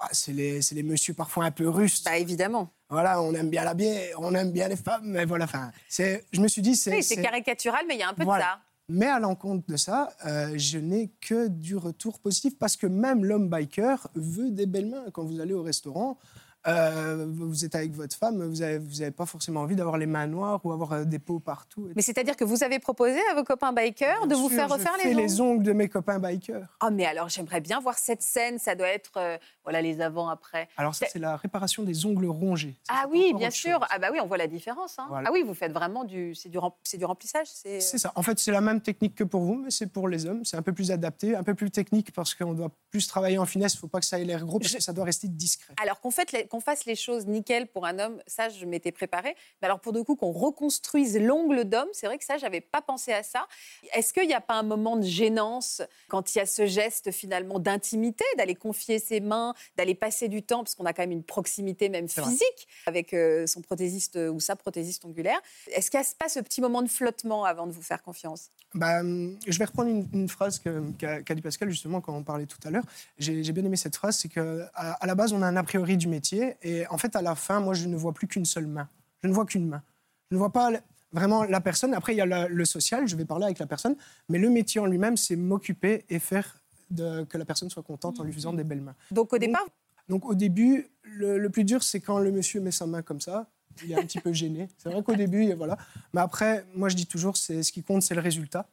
ah, 0.00 0.08
c'est 0.12 0.32
les, 0.32 0.62
c'est 0.62 0.74
les 0.74 0.82
messieurs 0.82 1.12
parfois 1.14 1.44
un 1.44 1.50
peu 1.50 1.68
rustres. 1.68 2.02
Bah 2.10 2.16
évidemment. 2.16 2.70
Voilà, 2.88 3.20
on 3.20 3.34
aime 3.34 3.50
bien 3.50 3.62
la 3.64 3.74
bière, 3.74 4.16
on 4.18 4.34
aime 4.34 4.52
bien 4.52 4.68
les 4.68 4.76
femmes, 4.76 5.02
mais 5.04 5.24
voilà, 5.26 5.44
enfin, 5.44 5.70
c'est, 5.88 6.24
je 6.32 6.40
me 6.40 6.48
suis 6.48 6.62
dit, 6.62 6.74
c'est... 6.76 6.90
Oui, 6.92 7.02
c'est 7.02 7.16
c'est- 7.16 7.22
caricatural, 7.22 7.84
mais 7.86 7.94
il 7.96 8.00
y 8.00 8.02
a 8.02 8.08
un 8.08 8.14
peu 8.14 8.24
Voilà. 8.24 8.44
de 8.44 8.48
ça. 8.50 8.58
Mais 8.88 9.06
à 9.06 9.18
l'encontre 9.20 9.66
de 9.68 9.76
ça, 9.76 10.12
euh, 10.26 10.54
je 10.56 10.78
n'ai 10.78 11.10
que 11.20 11.48
du 11.48 11.76
retour 11.76 12.18
positif 12.20 12.58
parce 12.58 12.76
que 12.76 12.86
même 12.86 13.24
l'homme 13.24 13.48
biker 13.48 14.08
veut 14.14 14.50
des 14.50 14.66
belles 14.66 14.86
mains. 14.88 15.04
Quand 15.12 15.24
vous 15.24 15.40
allez 15.40 15.54
au 15.54 15.62
restaurant, 15.62 16.18
euh, 16.66 17.26
vous 17.28 17.64
êtes 17.64 17.74
avec 17.74 17.92
votre 17.92 18.16
femme, 18.16 18.42
vous 18.42 18.56
n'avez 18.60 18.78
vous 18.78 19.02
avez 19.02 19.10
pas 19.10 19.26
forcément 19.26 19.60
envie 19.60 19.76
d'avoir 19.76 19.98
les 19.98 20.06
mains 20.06 20.26
noires 20.26 20.60
ou 20.64 20.72
avoir 20.72 20.92
euh, 20.92 21.04
des 21.04 21.18
peaux 21.18 21.38
partout. 21.40 21.88
Mais 21.94 22.02
c'est-à-dire 22.02 22.36
que 22.36 22.44
vous 22.44 22.64
avez 22.64 22.78
proposé 22.78 23.18
à 23.30 23.34
vos 23.34 23.44
copains 23.44 23.72
bikers 23.72 24.26
de 24.26 24.34
vous 24.34 24.48
sûr, 24.48 24.56
faire 24.58 24.68
je 24.68 24.72
refaire 24.74 24.94
fais 24.96 25.08
les 25.08 25.14
ongles 25.14 25.22
les 25.22 25.40
ongles 25.40 25.62
de 25.62 25.72
mes 25.72 25.88
copains 25.88 26.18
bikers. 26.18 26.66
Oh, 26.82 26.88
mais 26.92 27.04
alors 27.06 27.28
j'aimerais 27.28 27.60
bien 27.60 27.80
voir 27.80 27.98
cette 27.98 28.22
scène. 28.22 28.58
Ça 28.58 28.74
doit 28.74 28.88
être, 28.88 29.12
euh, 29.16 29.36
voilà, 29.64 29.82
les 29.82 30.00
avant-après. 30.00 30.68
Alors 30.76 30.94
ça, 30.94 31.06
C'est- 31.10 31.18
la 31.18 31.36
réparation 31.36 31.82
des 31.82 32.06
ongles 32.06 32.26
rongés. 32.26 32.76
Ça, 32.88 32.94
Ah 33.02 33.06
oui, 33.10 33.32
bien 33.36 33.50
sûr. 33.50 33.72
chose. 33.78 33.88
Ah 33.90 33.98
bah 33.98 34.08
oui, 34.12 34.18
on 34.22 34.26
voit 34.26 34.38
la 34.38 34.46
différence. 34.46 34.98
hein. 34.98 35.06
Voilà. 35.08 35.28
Ah 35.28 35.32
oui, 35.32 35.42
vous 35.46 35.54
faites 35.54 35.72
vraiment 35.72 36.04
du, 36.04 36.34
c'est 36.34 36.48
du, 36.48 36.58
rem- 36.58 36.72
c'est 36.82 36.98
du 36.98 37.04
remplissage. 37.04 37.46
C'est. 37.52 37.80
C'est 37.80 37.98
ça. 37.98 38.12
En 38.14 38.22
fait, 38.22 38.38
c'est 38.38 38.52
la 38.52 38.60
même 38.60 38.80
technique 38.80 39.14
que 39.14 39.24
pour 39.24 39.42
vous, 39.42 39.56
mais 39.56 39.70
c'est 39.70 39.86
pour 39.86 40.08
les 40.08 40.26
hommes. 40.26 40.44
C'est 40.44 40.56
un 40.56 40.62
peu 40.62 40.72
plus 40.72 40.90
adapté, 40.90 41.36
un 41.36 41.42
peu 41.42 41.54
plus 41.54 41.70
technique 41.70 42.12
parce 42.12 42.34
qu'on 42.34 42.54
doit 42.54 42.70
plus 42.90 43.06
travailler 43.06 43.38
en 43.38 43.46
finesse. 43.46 43.74
Il 43.74 43.76
ne 43.76 43.80
faut 43.80 43.88
pas 43.88 44.00
que 44.00 44.06
ça 44.06 44.18
ait 44.18 44.24
l'air 44.24 44.44
gros, 44.44 44.58
parce 44.58 44.72
que 44.72 44.80
ça 44.82 44.92
doit 44.92 45.04
rester 45.04 45.28
discret. 45.28 45.74
Alors 45.82 46.00
qu'on 46.00 46.10
fait 46.10 46.30
les- 46.32 46.46
qu'on 46.54 46.60
fasse 46.60 46.84
les 46.84 46.94
choses 46.94 47.26
nickel 47.26 47.66
pour 47.66 47.84
un 47.84 47.98
homme, 47.98 48.22
ça 48.28 48.48
je 48.48 48.64
m'étais 48.64 48.92
préparée. 48.92 49.34
Mais 49.60 49.66
alors 49.66 49.80
pour 49.80 49.92
de 49.92 50.00
coup 50.02 50.14
qu'on 50.14 50.30
reconstruise 50.30 51.18
l'ongle 51.18 51.64
d'homme, 51.64 51.88
c'est 51.92 52.06
vrai 52.06 52.16
que 52.16 52.24
ça 52.24 52.38
j'avais 52.38 52.60
pas 52.60 52.80
pensé 52.80 53.12
à 53.12 53.24
ça. 53.24 53.48
Est-ce 53.92 54.12
qu'il 54.12 54.28
n'y 54.28 54.34
a 54.34 54.40
pas 54.40 54.54
un 54.54 54.62
moment 54.62 54.96
de 54.96 55.02
gênance 55.02 55.82
quand 56.06 56.32
il 56.32 56.38
y 56.38 56.40
a 56.40 56.46
ce 56.46 56.66
geste 56.66 57.10
finalement 57.10 57.58
d'intimité, 57.58 58.24
d'aller 58.36 58.54
confier 58.54 59.00
ses 59.00 59.18
mains, 59.18 59.54
d'aller 59.76 59.96
passer 59.96 60.28
du 60.28 60.44
temps, 60.44 60.62
parce 60.62 60.76
qu'on 60.76 60.86
a 60.86 60.92
quand 60.92 61.02
même 61.02 61.10
une 61.10 61.24
proximité 61.24 61.88
même 61.88 62.08
physique 62.08 62.68
avec 62.86 63.14
euh, 63.14 63.48
son 63.48 63.60
prothésiste 63.60 64.14
euh, 64.14 64.30
ou 64.30 64.38
sa 64.38 64.54
prothésiste 64.54 65.04
ongulaire. 65.04 65.40
Est-ce 65.72 65.90
qu'il 65.90 65.98
n'y 65.98 66.06
a 66.06 66.08
pas 66.16 66.28
ce 66.28 66.38
petit 66.38 66.60
moment 66.60 66.82
de 66.82 66.88
flottement 66.88 67.44
avant 67.44 67.66
de 67.66 67.72
vous 67.72 67.82
faire 67.82 68.00
confiance? 68.00 68.50
Bah, 68.74 69.00
hum, 69.00 69.36
je 69.44 69.58
vais 69.58 69.64
reprendre 69.64 69.90
une, 69.90 70.06
une 70.12 70.28
phrase 70.28 70.60
qu'a 70.60 71.34
dit 71.34 71.42
Pascal 71.42 71.68
justement 71.70 72.00
quand 72.00 72.16
on 72.16 72.22
parlait 72.22 72.46
tout 72.46 72.58
à 72.64 72.70
l'heure. 72.70 72.84
J'ai 73.18 73.42
bien 73.50 73.64
aimé 73.64 73.76
cette 73.76 73.96
phrase, 73.96 74.18
c'est 74.18 74.28
qu'à 74.28 74.70
à 74.74 75.06
la 75.06 75.16
base, 75.16 75.32
on 75.32 75.42
a 75.42 75.46
un 75.46 75.56
a 75.56 75.64
priori 75.64 75.96
du 75.96 76.06
métier 76.06 76.43
et 76.62 76.86
en 76.88 76.98
fait, 76.98 77.16
à 77.16 77.22
la 77.22 77.34
fin, 77.34 77.60
moi, 77.60 77.74
je 77.74 77.86
ne 77.86 77.96
vois 77.96 78.12
plus 78.12 78.26
qu'une 78.28 78.44
seule 78.44 78.66
main. 78.66 78.88
Je 79.22 79.28
ne 79.28 79.32
vois 79.32 79.44
qu'une 79.46 79.66
main. 79.68 79.82
Je 80.30 80.36
ne 80.36 80.38
vois 80.38 80.52
pas 80.52 80.70
vraiment 81.12 81.44
la 81.44 81.60
personne. 81.60 81.94
Après, 81.94 82.12
il 82.14 82.16
y 82.16 82.20
a 82.20 82.26
la- 82.26 82.48
le 82.48 82.64
social, 82.64 83.06
je 83.06 83.16
vais 83.16 83.24
parler 83.24 83.44
avec 83.44 83.58
la 83.58 83.66
personne, 83.66 83.96
mais 84.28 84.38
le 84.38 84.50
métier 84.50 84.80
en 84.80 84.86
lui-même, 84.86 85.16
c'est 85.16 85.36
m'occuper 85.36 86.04
et 86.08 86.18
faire 86.18 86.60
de- 86.90 87.24
que 87.24 87.38
la 87.38 87.44
personne 87.44 87.70
soit 87.70 87.82
contente 87.82 88.20
en 88.20 88.24
lui 88.24 88.32
faisant 88.32 88.52
des 88.52 88.64
belles 88.64 88.80
mains. 88.80 88.94
Donc 89.10 89.32
au 89.32 89.38
départ, 89.38 89.64
Donc 90.06 90.26
au 90.26 90.34
début, 90.34 90.86
le, 91.02 91.38
le 91.38 91.48
plus 91.48 91.64
dur, 91.64 91.82
c'est 91.82 91.98
quand 92.00 92.18
le 92.18 92.30
monsieur 92.30 92.60
met 92.60 92.70
sa 92.70 92.84
main 92.86 93.00
comme 93.00 93.22
ça. 93.22 93.48
Il 93.82 93.90
est 93.90 93.94
un 93.94 94.02
petit 94.04 94.20
peu 94.20 94.32
gêné. 94.42 94.68
C'est 94.76 94.90
vrai 94.90 95.02
qu'au 95.02 95.14
début, 95.14 95.50
voilà. 95.54 95.78
Mais 96.12 96.20
après, 96.20 96.66
moi 96.74 96.90
je 96.90 96.94
dis 96.94 97.06
toujours, 97.06 97.38
c'est 97.38 97.62
ce 97.62 97.72
qui 97.72 97.82
compte, 97.82 98.02
c'est 98.02 98.14
le 98.14 98.20
résultat. 98.20 98.68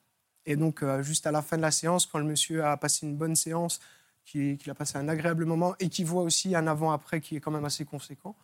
Et 0.45 0.57
donc 0.57 0.83
euh, 0.83 1.01
juste 1.03 1.25
à 1.27 1.31
la 1.31 1.41
fin 1.41 1.55
de 1.55 1.61
la 1.61 1.71
séance, 1.71 2.05
quand 2.05 2.19
le 2.19 2.25
monsieur 2.25 2.65
a 2.65 2.75
passé 2.75 3.05
une 3.05 3.15
bonne 3.15 3.37
séance, 3.37 3.79
qu'il 4.31 4.57
qu'il 4.57 4.71
a 4.71 4.75
passé 4.75 4.97
un 4.97 5.07
agréable 5.09 5.45
moment 5.45 5.75
et 5.79 5.89
qu'il 5.89 6.05
voit 6.05 6.23
aussi 6.23 6.55
un 6.55 6.67
avant-après 6.67 7.21
qui 7.21 7.35
est 7.35 7.39
quand 7.39 7.51
même 7.51 7.65
assez 7.65 7.85
conséquent, 7.85 8.35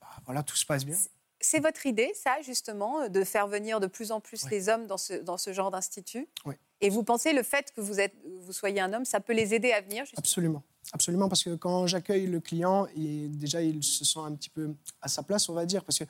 bah, 0.00 0.08
voilà, 0.26 0.42
tout 0.42 0.56
se 0.56 0.66
passe 0.66 0.84
bien. 0.84 0.96
c'est 1.40 1.60
votre 1.60 1.86
idée, 1.86 2.12
ça, 2.14 2.40
justement, 2.42 3.08
de 3.08 3.24
faire 3.24 3.48
venir 3.48 3.80
de 3.80 3.86
plus 3.86 4.12
en 4.12 4.20
plus 4.20 4.48
les 4.50 4.68
hommes 4.68 4.86
dans 4.86 4.98
ce, 4.98 5.14
dans 5.14 5.38
ce 5.38 5.52
genre 5.52 5.70
d'institut? 5.70 6.28
Oui. 6.44 6.54
Et 6.80 6.90
vous 6.90 7.02
pensez 7.02 7.32
le 7.32 7.42
fait 7.42 7.72
que 7.72 7.80
vous, 7.80 7.98
êtes, 8.00 8.14
vous 8.40 8.52
soyez 8.52 8.80
un 8.80 8.92
homme, 8.92 9.04
ça 9.04 9.20
peut 9.20 9.32
les 9.32 9.54
aider 9.54 9.72
à 9.72 9.80
venir 9.80 10.04
justement? 10.04 10.20
Absolument. 10.20 10.62
Absolument, 10.92 11.28
parce 11.28 11.44
que 11.44 11.54
quand 11.54 11.86
j'accueille 11.86 12.26
le 12.26 12.40
client, 12.40 12.86
il- 12.94 13.38
déjà, 13.38 13.62
il 13.62 13.82
se 13.82 14.04
sent 14.04 14.18
un 14.20 14.34
petit 14.34 14.50
peu 14.50 14.74
à 15.00 15.08
sa 15.08 15.22
place, 15.22 15.48
on 15.48 15.54
va 15.54 15.64
dire, 15.64 15.84
parce 15.84 15.98
que 15.98 16.04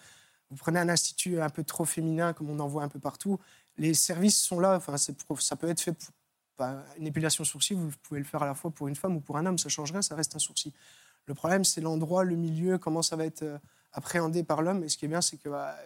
vous 0.51 0.57
prenez 0.57 0.81
un 0.81 0.89
institut 0.89 1.41
un 1.41 1.51
peu 1.51 1.65
trop 1.65 1.85
féminin, 1.85 2.33
comme 2.33 2.51
on 2.51 2.59
en 2.59 2.69
voit 2.69 2.83
un 2.83 2.89
peu 2.89 2.99
partout, 2.99 3.39
les 3.79 3.95
services 3.95 4.43
sont 4.43 4.61
là, 4.61 4.77
enfin, 4.77 4.97
ça 4.99 5.57
peut 5.57 5.69
être 5.69 5.81
fait 5.81 5.93
pour 5.93 6.11
enfin, 6.59 6.83
une 6.99 7.07
épilation 7.07 7.45
sourcil, 7.45 7.77
vous 7.77 7.91
pouvez 8.03 8.21
le 8.21 8.27
faire 8.27 8.43
à 8.43 8.47
la 8.47 8.55
fois 8.55 8.71
pour 8.71 8.89
une 8.89 8.97
femme 8.97 9.17
ou 9.17 9.21
pour 9.21 9.37
un 9.37 9.47
homme, 9.47 9.59
ça 9.59 9.69
change 9.69 9.93
rien, 9.93 10.03
ça 10.03 10.15
reste 10.15 10.35
un 10.37 10.39
sourcil. 10.39 10.73
Le 11.27 11.35
problème, 11.35 11.65
c'est 11.65 11.81
l'endroit, 11.81 12.25
le 12.25 12.37
milieu, 12.37 12.79
comment 12.79 13.03
ça 13.03 13.17
va 13.17 13.25
être 13.25 13.43
euh, 13.43 13.59
appréhendé 13.93 14.43
par 14.43 14.63
l'homme, 14.63 14.85
et 14.85 14.89
ce 14.89 14.97
qui 14.97 15.05
est 15.05 15.09
bien, 15.09 15.21
c'est 15.21 15.37
que 15.37 15.49
bah, 15.49 15.77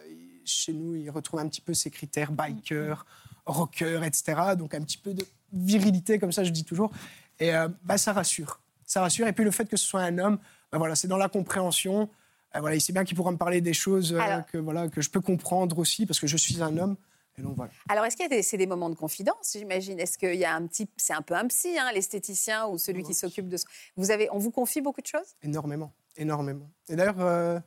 chez 0.45 0.73
nous, 0.73 0.95
il 0.95 1.09
retrouve 1.09 1.39
un 1.39 1.47
petit 1.47 1.61
peu 1.61 1.73
ces 1.73 1.89
critères 1.91 2.31
biker, 2.31 3.05
rocker, 3.45 4.01
etc., 4.05 4.55
donc 4.57 4.73
un 4.73 4.81
petit 4.81 4.97
peu 4.97 5.13
de 5.13 5.25
virilité, 5.53 6.19
comme 6.19 6.31
ça, 6.31 6.43
je 6.43 6.51
dis 6.51 6.63
toujours, 6.63 6.91
et 7.39 7.55
euh, 7.55 7.67
bah, 7.83 7.97
ça 7.97 8.13
rassure 8.13 8.59
ça 8.87 9.01
rassure. 9.01 9.27
Et 9.27 9.33
puis 9.33 9.43
le 9.43 9.51
fait 9.51 9.65
que 9.65 9.77
ce 9.77 9.85
soit 9.85 10.01
un 10.01 10.17
homme, 10.17 10.39
ben 10.71 10.77
voilà, 10.79 10.95
c'est 10.95 11.07
dans 11.07 11.17
la 11.17 11.29
compréhension. 11.29 12.09
Euh, 12.55 12.59
voilà, 12.61 12.75
il 12.75 12.81
sait 12.81 12.93
bien 12.93 13.03
qu'il 13.03 13.15
pourra 13.15 13.31
me 13.31 13.37
parler 13.37 13.61
des 13.61 13.73
choses 13.73 14.13
euh, 14.13 14.19
Alors- 14.19 14.45
que, 14.45 14.57
voilà, 14.57 14.87
que 14.87 15.01
je 15.01 15.09
peux 15.09 15.21
comprendre 15.21 15.77
aussi, 15.77 16.05
parce 16.05 16.19
que 16.19 16.27
je 16.27 16.37
suis 16.37 16.63
un 16.63 16.77
homme. 16.77 16.95
Et 17.37 17.41
donc 17.43 17.55
voilà. 17.55 17.71
Alors, 17.87 18.05
est-ce 18.05 18.15
qu'il 18.17 18.23
y 18.23 18.25
a 18.25 18.29
des, 18.29 18.41
c'est 18.41 18.57
des 18.57 18.65
moments 18.65 18.89
de 18.89 18.95
confidence, 18.95 19.51
j'imagine? 19.53 19.99
Est-ce 19.99 20.17
qu'il 20.17 20.35
y 20.35 20.45
a 20.45 20.55
un 20.55 20.65
petit... 20.65 20.89
C'est 20.97 21.13
un 21.13 21.21
peu 21.21 21.35
un 21.35 21.45
psy, 21.47 21.77
hein, 21.77 21.91
l'esthéticien 21.93 22.67
ou 22.67 22.77
celui 22.77 23.03
qui 23.03 23.13
s'occupe 23.13 23.47
de... 23.47 23.57
Vous 23.95 24.09
avez, 24.09 24.27
on 24.31 24.39
vous 24.39 24.51
confie 24.51 24.81
beaucoup 24.81 25.01
de 25.01 25.07
choses? 25.07 25.35
Énormément, 25.43 25.93
énormément. 26.15 26.69
Et 26.89 26.95
d'ailleurs, 26.95 27.19
euh, 27.19 27.59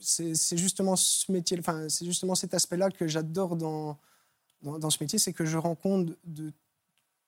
c'est 0.00 0.34
c'est 0.34 0.56
justement 0.56 0.96
ce 0.96 1.30
métier, 1.30 1.56
enfin, 1.60 1.88
c'est 1.88 2.04
justement 2.04 2.34
cet 2.34 2.54
aspect-là 2.54 2.90
que 2.90 3.06
j'adore 3.06 3.54
dans, 3.54 3.98
dans, 4.62 4.80
dans 4.80 4.90
ce 4.90 4.98
métier, 5.00 5.18
c'est 5.20 5.32
que 5.32 5.44
je 5.44 5.58
rencontre 5.58 6.16
de 6.24 6.52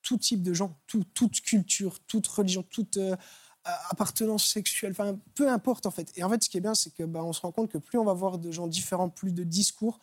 tout 0.03 0.19
type 0.19 0.43
de 0.43 0.53
gens, 0.53 0.77
tout- 0.89 1.05
toute 1.15 1.41
culture, 1.41 2.01
toute 2.07 2.27
religion, 2.27 2.65
toute 2.65 2.97
euh, 2.97 3.17
appartenance 3.91 4.45
sexuelle, 4.47 4.91
enfin 4.91 5.19
peu 5.37 5.49
importe 5.49 5.87
en 5.87 5.93
fait. 5.93 6.13
Et 6.17 6.25
en 6.25 6.29
fait, 6.31 6.43
ce 6.43 6.49
qui 6.51 6.59
est 6.59 6.61
bien, 6.61 6.75
c'est 6.75 6.93
que 6.93 7.05
bah, 7.05 7.23
on 7.23 7.33
se 7.33 7.41
rend 7.43 7.53
compte 7.53 7.71
que 7.71 7.79
plus 7.79 7.99
on 7.99 8.05
va 8.05 8.13
voir 8.13 8.39
de 8.39 8.51
gens 8.51 8.67
différents, 8.67 9.09
plus 9.09 9.33
de 9.33 9.45
discours, 9.45 10.01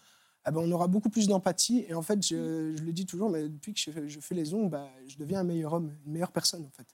eh 0.47 0.51
ben, 0.51 0.59
on 0.61 0.71
aura 0.71 0.87
beaucoup 0.87 1.09
plus 1.09 1.27
d'empathie. 1.27 1.85
Et 1.87 1.93
en 1.93 2.01
fait, 2.01 2.21
je, 2.25 2.75
je 2.75 2.83
le 2.83 2.93
dis 2.93 3.05
toujours, 3.05 3.29
mais 3.29 3.47
depuis 3.47 3.73
que 3.73 3.79
je, 3.79 3.91
fais- 3.91 4.09
je 4.09 4.19
fais 4.19 4.35
les 4.35 4.53
ongles, 4.53 4.69
bah, 4.69 4.89
je 5.07 5.17
deviens 5.17 5.39
un 5.41 5.43
meilleur 5.43 5.73
homme, 5.73 5.95
une 6.05 6.11
meilleure 6.13 6.31
personne 6.31 6.65
en 6.65 6.71
fait. 6.71 6.87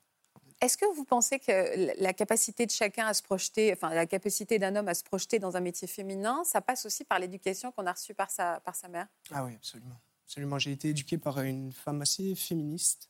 Est-ce 0.60 0.76
que 0.76 0.86
vous 0.96 1.06
pensez 1.06 1.38
que 1.40 2.02
la- 2.02 2.14
capacité 2.14 2.66
de 2.66 2.72
chacun 2.72 3.06
à 3.06 3.14
se 3.14 3.22
projeter, 3.22 3.72
enfin 3.74 3.90
la 3.94 4.08
capacité 4.08 4.58
d'un 4.58 4.76
homme 4.76 4.88
à 4.88 4.96
se 4.96 5.04
projeter 5.04 5.38
dans 5.38 5.56
un 5.56 5.60
métier 5.60 5.88
féminin, 5.88 6.44
ça 6.46 6.62
passe 6.62 6.86
aussi 6.88 7.04
par 7.04 7.20
l'éducation 7.20 7.72
qu'on 7.72 7.86
a 7.86 7.92
reçue 7.94 8.16
par 8.16 8.32
sa, 8.32 8.60
par 8.62 8.76
sa 8.76 8.88
mère? 8.88 9.08
Ah 9.32 9.46
oui, 9.46 9.54
absolument. 9.56 10.00
Absolument. 10.26 10.58
J'ai 10.58 10.72
été 10.72 10.90
éduqué 10.90 11.18
par 11.20 11.40
une 11.42 11.72
femme 11.72 12.02
assez 12.02 12.34
féministe 12.36 13.10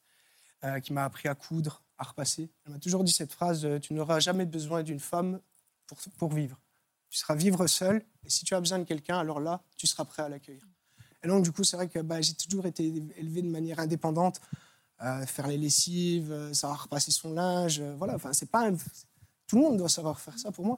euh, 0.65 0.79
qui 0.81 0.91
m'a 0.91 1.05
appris 1.05 1.29
à 1.29 1.35
coudre, 1.35 1.83
à 1.97 2.03
repasser. 2.03 2.51
Elle 2.65 2.73
m'a 2.73 2.79
toujours 2.79 3.03
dit 3.05 3.13
cette 3.13 3.31
phrase 3.31 3.63
euh, 3.65 3.79
Tu 3.79 3.93
n'auras 3.93 4.19
jamais 4.19 4.45
besoin 4.45 4.83
d'une 4.83 4.99
femme 4.99 5.39
pour, 5.87 5.97
pour 6.17 6.33
vivre. 6.33 6.59
Tu 7.17 7.21
seras 7.23 7.33
vivre 7.33 7.65
seul, 7.65 8.03
et 8.23 8.29
si 8.29 8.45
tu 8.45 8.53
as 8.53 8.59
besoin 8.59 8.77
de 8.77 8.83
quelqu'un, 8.83 9.17
alors 9.17 9.39
là, 9.39 9.63
tu 9.75 9.87
seras 9.87 10.05
prêt 10.05 10.21
à 10.21 10.29
l'accueillir. 10.29 10.61
Et 11.23 11.27
donc, 11.27 11.43
du 11.43 11.51
coup, 11.51 11.63
c'est 11.63 11.75
vrai 11.75 11.87
que 11.87 11.97
bah, 11.97 12.21
j'ai 12.21 12.35
toujours 12.35 12.67
été 12.67 12.85
élevé 13.17 13.41
de 13.41 13.49
manière 13.49 13.79
indépendante, 13.79 14.39
euh, 15.01 15.25
faire 15.25 15.47
les 15.47 15.57
lessives, 15.57 16.31
euh, 16.31 16.53
savoir 16.53 16.83
repasser 16.83 17.09
son 17.09 17.33
linge. 17.33 17.79
euh, 17.79 17.95
voilà, 17.97 18.13
enfin, 18.13 18.33
c'est 18.33 18.51
pas 18.51 18.67
un- 18.67 18.75
Tout 19.47 19.55
le 19.55 19.61
monde 19.63 19.77
doit 19.77 19.89
savoir 19.89 20.19
faire 20.19 20.37
ça 20.37 20.51
pour 20.51 20.63
moi. 20.63 20.77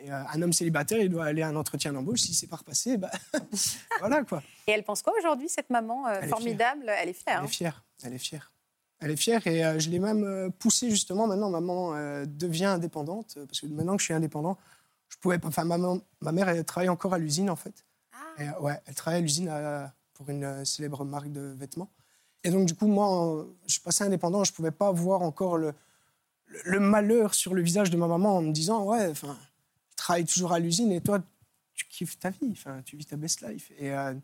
Et 0.00 0.10
un 0.10 0.42
homme 0.42 0.52
célibataire, 0.52 0.98
il 0.98 1.10
doit 1.10 1.26
aller 1.26 1.42
à 1.42 1.48
un 1.48 1.54
entretien 1.54 1.92
d'embauche. 1.92 2.22
Si 2.22 2.34
c'est 2.34 2.48
pas 2.48 2.56
repassé, 2.56 2.96
bah, 2.96 3.12
voilà 4.00 4.24
quoi. 4.24 4.42
Et 4.66 4.72
elle 4.72 4.82
pense 4.82 5.00
quoi 5.00 5.12
aujourd'hui, 5.16 5.48
cette 5.48 5.70
maman 5.70 6.08
est 6.08 6.26
formidable? 6.26 6.88
Elle 6.88 7.10
est 7.10 7.12
fière. 7.12 7.24
Elle 7.36 7.38
hein 7.38 7.44
est 7.44 7.48
fière. 7.48 7.84
Elle 8.02 8.14
est 8.14 8.18
fière. 8.18 8.52
Elle 8.98 9.10
est 9.12 9.16
fière 9.16 9.46
et 9.46 9.78
je 9.78 9.90
l'ai 9.90 10.00
même 10.00 10.50
poussée 10.58 10.90
justement. 10.90 11.28
Maintenant, 11.28 11.50
maman 11.50 11.92
devient 12.26 12.64
indépendante 12.64 13.38
parce 13.46 13.60
que 13.60 13.66
maintenant 13.66 13.94
que 13.94 14.00
je 14.00 14.06
suis 14.06 14.14
indépendant, 14.14 14.58
je 15.08 15.16
pouvais 15.18 15.38
pas. 15.38 15.48
Enfin, 15.48 15.64
maman, 15.64 16.00
ma 16.20 16.32
mère, 16.32 16.48
elle 16.48 16.64
travaille 16.64 16.88
encore 16.88 17.14
à 17.14 17.18
l'usine 17.18 17.50
en 17.50 17.56
fait. 17.56 17.84
Ah. 18.12 18.42
Et, 18.42 18.62
ouais, 18.62 18.80
elle 18.86 18.94
travaille 18.94 19.18
à 19.18 19.22
l'usine 19.22 19.48
euh, 19.50 19.86
pour 20.14 20.28
une 20.30 20.44
euh, 20.44 20.64
célèbre 20.64 21.04
marque 21.04 21.30
de 21.30 21.54
vêtements. 21.56 21.90
Et 22.44 22.50
donc, 22.50 22.66
du 22.66 22.74
coup, 22.74 22.86
moi, 22.86 23.46
je 23.66 23.72
suis 23.72 23.80
passé 23.80 24.04
indépendant. 24.04 24.44
Je 24.44 24.52
pouvais 24.52 24.70
pas 24.70 24.92
voir 24.92 25.22
encore 25.22 25.56
le, 25.56 25.72
le, 26.46 26.58
le 26.64 26.80
malheur 26.80 27.34
sur 27.34 27.54
le 27.54 27.62
visage 27.62 27.90
de 27.90 27.96
ma 27.96 28.06
maman 28.06 28.36
en 28.36 28.42
me 28.42 28.52
disant 28.52 28.84
Ouais, 28.84 29.08
enfin, 29.10 29.36
je 29.90 29.96
travaille 29.96 30.24
toujours 30.24 30.52
à 30.52 30.58
l'usine 30.58 30.92
et 30.92 31.00
toi, 31.00 31.20
tu 31.74 31.86
kiffes 31.88 32.18
ta 32.18 32.30
vie. 32.30 32.50
Enfin, 32.52 32.82
tu 32.84 32.96
vis 32.96 33.06
ta 33.06 33.16
best 33.16 33.40
life. 33.42 33.72
Et, 33.78 33.92
euh, 33.92 34.14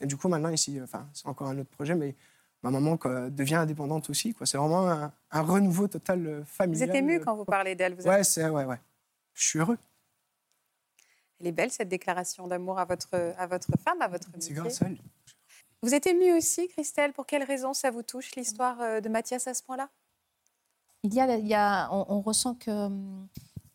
et 0.00 0.06
du 0.06 0.16
coup, 0.16 0.28
maintenant, 0.28 0.50
ici, 0.50 0.78
enfin, 0.82 1.08
c'est 1.14 1.26
encore 1.26 1.48
un 1.48 1.58
autre 1.58 1.70
projet, 1.70 1.94
mais 1.94 2.14
ma 2.62 2.70
maman 2.70 2.96
quoi, 2.98 3.30
devient 3.30 3.54
indépendante 3.56 4.10
aussi. 4.10 4.34
Quoi. 4.34 4.46
C'est 4.46 4.58
vraiment 4.58 4.88
un, 4.90 5.12
un 5.30 5.40
renouveau 5.42 5.88
total 5.88 6.26
euh, 6.26 6.38
Vous 6.40 6.44
familial. 6.44 6.90
êtes 6.90 6.96
ému 6.96 7.20
quand 7.20 7.34
vous 7.34 7.44
parlez 7.46 7.74
d'elle. 7.74 7.94
vous 7.94 8.06
Ouais, 8.06 8.22
c'est 8.24 8.46
ouais, 8.48 8.64
ouais. 8.64 8.78
Je 9.32 9.48
suis 9.48 9.58
heureux. 9.58 9.78
Elle 11.40 11.46
est 11.48 11.52
belle, 11.52 11.70
cette 11.70 11.88
déclaration 11.88 12.46
d'amour 12.46 12.78
à 12.78 12.84
votre, 12.84 13.14
à 13.38 13.46
votre 13.46 13.70
femme, 13.82 14.00
à 14.02 14.08
votre 14.08 14.28
C'est 14.32 14.36
métier. 14.50 14.54
grâce 14.54 14.82
à 14.82 14.86
elle. 14.86 14.98
Vous 15.82 15.94
êtes 15.94 16.06
émue 16.06 16.32
aussi, 16.36 16.68
Christelle. 16.68 17.12
Pour 17.14 17.24
quelle 17.26 17.42
raison 17.42 17.72
ça 17.72 17.90
vous 17.90 18.02
touche, 18.02 18.34
l'histoire 18.36 18.78
euh, 18.82 19.00
de 19.00 19.08
Mathias 19.08 19.46
à 19.46 19.54
ce 19.54 19.62
point-là? 19.62 19.88
Il 21.02 21.14
y 21.14 21.20
a, 21.20 21.36
il 21.38 21.46
y 21.46 21.54
a- 21.54 21.88
on, 21.92 22.04
on 22.08 22.20
ressent 22.20 22.54
que 22.54 22.70
hum, 22.70 23.26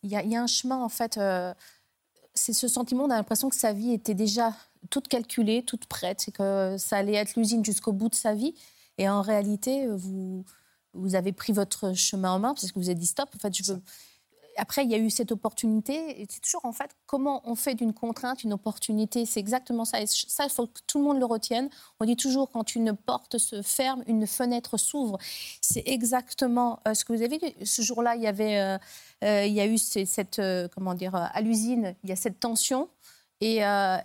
il 0.04 0.10
y, 0.10 0.16
a, 0.16 0.22
il 0.22 0.30
y 0.30 0.36
a 0.36 0.42
un 0.42 0.46
chemin 0.46 0.76
en 0.76 0.88
fait. 0.88 1.18
euh, 1.18 1.52
c'est 2.34 2.52
ce 2.52 2.68
sentiment, 2.68 3.04
on 3.04 3.10
a 3.10 3.16
l'impression 3.16 3.48
que 3.48 3.56
sa 3.56 3.72
vie 3.72 3.92
était 3.92 4.14
déjà 4.14 4.54
toute 4.90 5.08
calculée, 5.08 5.64
toute 5.64 5.86
prête, 5.86 6.20
c'est 6.20 6.30
que 6.32 6.76
ça 6.78 6.98
allait 6.98 7.14
être 7.14 7.34
l'usine 7.34 7.64
jusqu'au 7.64 7.92
bout 7.92 8.10
de 8.10 8.14
sa 8.14 8.34
vie. 8.34 8.54
Et 8.98 9.08
en 9.08 9.22
réalité, 9.22 9.88
vous 9.88 10.44
vous 10.92 11.14
avez 11.14 11.32
pris 11.32 11.52
votre 11.52 11.92
chemin 11.94 12.30
en 12.32 12.38
main 12.38 12.54
parce 12.54 12.70
que 12.70 12.78
vous 12.78 12.88
avez 12.88 12.94
dit 12.94 13.06
stop. 13.06 13.28
En 13.34 13.38
fait, 13.38 13.54
je 13.56 13.72
veux. 13.72 13.82
Après, 14.56 14.84
il 14.84 14.90
y 14.90 14.94
a 14.94 14.98
eu 14.98 15.10
cette 15.10 15.32
opportunité. 15.32 16.20
Et 16.20 16.26
c'est 16.28 16.40
toujours 16.40 16.64
en 16.64 16.72
fait 16.72 16.90
comment 17.06 17.42
on 17.44 17.54
fait 17.54 17.74
d'une 17.74 17.92
contrainte 17.92 18.44
une 18.44 18.52
opportunité? 18.52 19.26
C'est 19.26 19.40
exactement 19.40 19.84
ça. 19.84 20.00
Et 20.00 20.06
ça, 20.06 20.44
il 20.44 20.50
faut 20.50 20.66
que 20.66 20.80
tout 20.86 20.98
le 20.98 21.04
monde 21.04 21.18
le 21.18 21.24
retienne. 21.26 21.68
On 22.00 22.04
dit 22.04 22.16
toujours 22.16 22.50
quand 22.50 22.74
une 22.74 22.94
porte 22.94 23.38
se 23.38 23.62
ferme, 23.62 24.02
une 24.06 24.26
fenêtre 24.26 24.76
s'ouvre. 24.76 25.18
C'est 25.60 25.84
exactement 25.86 26.80
euh, 26.86 26.94
ce 26.94 27.04
que 27.04 27.12
vous 27.12 27.22
avez 27.22 27.38
vu. 27.38 27.48
Ce 27.64 27.82
jour-là, 27.82 28.16
il 28.16 28.22
y 28.22 28.26
avait, 28.26 28.58
euh, 28.58 28.78
euh, 29.24 29.44
il 29.46 29.52
y 29.52 29.60
a 29.60 29.66
eu 29.66 29.78
ce- 29.78 30.04
cette, 30.04 30.40
comment 30.74 30.94
dire, 30.94 31.14
à 31.14 31.40
l'usine, 31.40 31.94
il 32.04 32.10
y 32.10 32.12
a 32.12 32.16
cette 32.16 32.40
tension. 32.40 32.88
Et, 33.42 33.56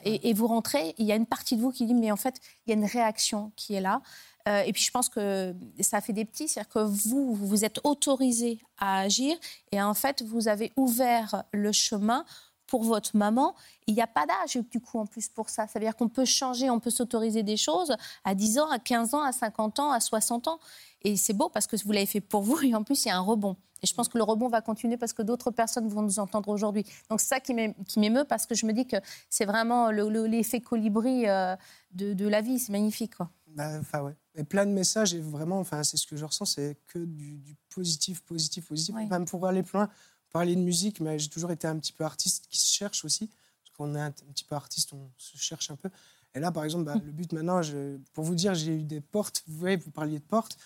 et, 0.03 0.29
et 0.29 0.33
vous 0.33 0.47
rentrez, 0.47 0.93
il 0.97 1.05
y 1.05 1.13
a 1.13 1.15
une 1.15 1.25
partie 1.25 1.55
de 1.55 1.61
vous 1.61 1.71
qui 1.71 1.85
dit, 1.85 1.93
mais 1.93 2.11
en 2.11 2.17
fait, 2.17 2.35
il 2.65 2.71
y 2.71 2.73
a 2.73 2.75
une 2.75 2.85
réaction 2.85 3.53
qui 3.55 3.73
est 3.75 3.79
là. 3.79 4.01
Euh, 4.47 4.61
et 4.63 4.73
puis, 4.73 4.83
je 4.83 4.91
pense 4.91 5.09
que 5.09 5.53
ça 5.79 6.01
fait 6.01 6.13
des 6.13 6.25
petits, 6.25 6.47
c'est-à-dire 6.47 6.69
que 6.71 6.79
vous, 6.79 7.33
vous 7.33 7.63
êtes 7.65 7.79
autorisé 7.83 8.59
à 8.77 8.99
agir, 8.99 9.37
et 9.71 9.81
en 9.81 9.93
fait, 9.93 10.21
vous 10.23 10.47
avez 10.47 10.71
ouvert 10.77 11.43
le 11.53 11.71
chemin 11.71 12.25
pour 12.67 12.83
votre 12.83 13.15
maman. 13.17 13.53
Il 13.87 13.93
n'y 13.95 14.01
a 14.01 14.07
pas 14.07 14.25
d'âge, 14.25 14.55
du 14.71 14.79
coup, 14.79 14.97
en 14.97 15.05
plus, 15.05 15.27
pour 15.27 15.49
ça. 15.49 15.67
Ça 15.67 15.77
veut 15.77 15.85
dire 15.85 15.95
qu'on 15.95 16.07
peut 16.09 16.23
changer, 16.25 16.69
on 16.69 16.79
peut 16.79 16.89
s'autoriser 16.89 17.43
des 17.43 17.57
choses 17.57 17.93
à 18.23 18.33
10 18.33 18.59
ans, 18.59 18.69
à 18.71 18.79
15 18.79 19.13
ans, 19.13 19.21
à 19.23 19.31
50 19.33 19.79
ans, 19.79 19.91
à 19.91 19.99
60 19.99 20.47
ans. 20.47 20.59
Et 21.03 21.17
c'est 21.17 21.33
beau 21.33 21.49
parce 21.49 21.67
que 21.67 21.75
vous 21.83 21.91
l'avez 21.91 22.05
fait 22.05 22.21
pour 22.21 22.41
vous, 22.41 22.59
et 22.61 22.73
en 22.73 22.83
plus, 22.83 23.03
il 23.05 23.09
y 23.09 23.11
a 23.11 23.17
un 23.17 23.21
rebond. 23.21 23.57
Et 23.83 23.87
je 23.87 23.93
pense 23.95 24.07
que 24.07 24.17
le 24.19 24.23
rebond 24.23 24.47
va 24.47 24.61
continuer 24.61 24.95
parce 24.95 25.11
que 25.11 25.23
d'autres 25.23 25.49
personnes 25.49 25.87
vont 25.89 26.03
nous 26.03 26.19
entendre 26.19 26.49
aujourd'hui. 26.49 26.85
Donc, 27.09 27.19
c'est 27.19 27.27
ça 27.27 27.39
qui 27.39 27.53
m'é- 27.55 27.73
qui 27.87 27.99
m'émeut 27.99 28.25
parce 28.25 28.45
que 28.45 28.53
je 28.55 28.67
me 28.67 28.73
dis 28.73 28.85
que 28.85 28.97
c'est 29.29 29.45
vraiment 29.45 29.91
le- 29.91 30.07
le- 30.07 30.27
l'effet 30.27 30.61
colibri 30.61 31.27
euh, 31.27 31.55
de, 31.91 32.13
de 32.13 32.27
la 32.27 32.41
vie. 32.41 32.59
C'est 32.59 32.71
magnifique, 32.71 33.15
quoi. 33.17 33.29
Bah, 33.55 33.77
Enfin, 33.79 34.01
ouais. 34.01 34.13
Et 34.35 34.43
plein 34.43 34.65
de 34.65 34.71
messages, 34.71 35.13
et 35.13 35.19
vraiment, 35.19 35.59
enfin, 35.59 35.83
c'est 35.83 35.97
ce 35.97 36.07
que 36.07 36.15
je 36.15 36.23
ressens, 36.25 36.45
c'est 36.45 36.77
que 36.87 36.99
du, 36.99 37.37
du 37.37 37.55
positif, 37.69 38.21
positif, 38.21 38.65
positif. 38.67 38.95
Oui. 38.95 39.05
Même 39.07 39.25
pour 39.25 39.45
aller 39.45 39.61
plus 39.63 39.77
loin, 39.77 39.89
parler 40.31 40.55
de 40.55 40.61
musique, 40.61 40.99
mais 41.01 41.19
j'ai 41.19 41.29
toujours 41.29 41.51
été 41.51 41.67
un 41.67 41.77
petit 41.77 41.91
peu 41.93 42.03
artiste 42.05 42.45
qui 42.49 42.57
se 42.59 42.73
cherche 42.73 43.03
aussi. 43.03 43.27
Parce 43.27 43.75
qu'on 43.75 43.93
est 43.95 43.99
un, 43.99 44.05
un 44.07 44.11
petit 44.33 44.45
peu 44.45 44.55
artiste, 44.55 44.93
on 44.93 45.09
se 45.17 45.37
cherche 45.37 45.69
un 45.71 45.75
peu. 45.75 45.89
Et 46.33 46.39
là, 46.39 46.51
par 46.51 46.63
exemple, 46.63 46.85
bah, 46.85 46.95
le 47.03 47.11
but 47.11 47.33
maintenant, 47.33 47.61
je- 47.61 47.97
pour 48.13 48.23
vous 48.23 48.35
dire, 48.35 48.55
j'ai 48.55 48.73
eu 48.73 48.83
des 48.83 49.01
portes. 49.01 49.43
Vous 49.47 49.57
voyez, 49.57 49.75
vous 49.75 49.91
parliez 49.91 50.19
de 50.19 50.23
portes. 50.23 50.57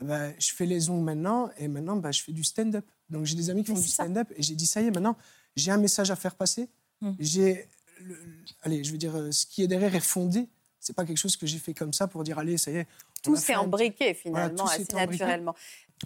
Eh 0.00 0.04
ben, 0.04 0.32
je 0.38 0.54
fais 0.54 0.66
les 0.66 0.88
ongles 0.88 1.04
maintenant, 1.04 1.50
et 1.58 1.66
maintenant, 1.68 1.96
bah, 1.96 2.12
je 2.12 2.22
fais 2.22 2.32
du 2.32 2.44
stand-up. 2.44 2.86
Donc, 3.10 3.26
j'ai 3.26 3.34
des 3.34 3.50
amis 3.50 3.64
qui 3.64 3.72
Mais 3.72 3.76
font 3.76 3.82
du 3.82 3.88
stand-up, 3.88 4.32
et 4.36 4.42
j'ai 4.42 4.54
dit, 4.54 4.66
ça 4.66 4.80
y 4.80 4.86
est, 4.86 4.90
maintenant, 4.92 5.16
j'ai 5.56 5.72
un 5.72 5.76
message 5.78 6.10
à 6.12 6.16
faire 6.16 6.36
passer. 6.36 6.68
Mm. 7.00 7.10
J'ai, 7.18 7.68
le- 8.00 8.14
le- 8.14 8.44
allez, 8.62 8.84
je 8.84 8.92
veux 8.92 8.98
dire, 8.98 9.14
euh, 9.16 9.30
ce 9.32 9.44
qui 9.46 9.62
est 9.62 9.66
derrière 9.68 9.94
est 9.94 10.00
fondé. 10.00 10.48
C'est 10.80 10.94
pas 10.96 11.04
quelque 11.04 11.18
chose 11.18 11.36
que 11.36 11.46
j'ai 11.46 11.58
fait 11.58 11.74
comme 11.74 11.92
ça 11.92 12.08
pour 12.08 12.24
dire, 12.24 12.38
allez, 12.38 12.56
ça 12.58 12.70
y 12.70 12.76
est. 12.76 12.86
Tout 13.22 13.36
s'est 13.36 13.54
embriqué, 13.54 14.14
finalement, 14.14 14.66
s'est 14.66 14.82
assez 14.82 14.94
embriqué. 14.94 15.24
naturellement. 15.24 15.54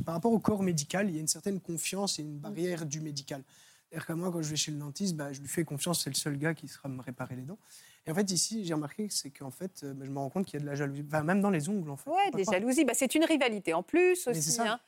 par 0.04 0.14
rapport 0.14 0.33
au 0.33 0.40
corps 0.40 0.62
médical, 0.62 1.09
il 1.09 1.14
y 1.14 1.19
a 1.19 1.21
une 1.21 1.28
certaine 1.28 1.61
confiance 1.61 2.19
et 2.19 2.23
une 2.23 2.37
barrière 2.38 2.85
du 2.85 3.00
médical. 3.00 3.43
C'est-à-dire 3.88 4.07
que 4.09 4.12
moi, 4.14 4.33
quand 4.33 4.43
je 4.43 4.49
vais 4.50 4.57
chez 4.57 4.73
le 4.73 4.78
dentiste, 4.78 5.14
bah, 5.14 5.33
je 5.33 5.40
lui 5.40 5.47
fais 5.47 5.64
confiance, 5.64 6.02
c'est 6.02 6.11
le 6.11 6.16
seul 6.16 6.37
gars 6.37 6.54
qui 6.54 6.66
sera 6.66 6.88
me 6.88 7.00
réparer 7.00 7.37
les 7.37 7.43
dents. 7.43 7.59
Et 8.07 8.11
en 8.11 8.14
fait, 8.14 8.28
ici, 8.33 8.64
j'ai 8.64 8.75
remarqué 8.75 9.07
que 9.07 9.14
c'est 9.14 9.31
qu'en 9.31 9.52
fait, 9.52 9.83
euh, 9.85 9.95
bah, 9.95 10.04
je 10.04 10.11
me 10.11 10.19
rends 10.19 10.28
compte 10.31 10.47
qu'il 10.47 10.54
y 10.54 10.57
a 10.57 10.61
de 10.61 10.66
la 10.66 10.75
jalousie, 10.75 11.04
même 11.23 11.40
dans 11.40 11.50
les 11.50 11.69
ongles, 11.69 11.90
en 11.90 11.97
fait. 11.97 12.11
Ouais, 12.11 12.31
des 12.35 12.43
jalousies. 12.45 12.85
Bah, 12.85 12.93
c'est 12.95 13.14
une 13.14 13.25
rivalité 13.25 13.73
en 13.73 13.85
plus 13.85 14.26
aussi. 14.26 14.43
ça. 14.43 14.73
hein. 14.73 14.81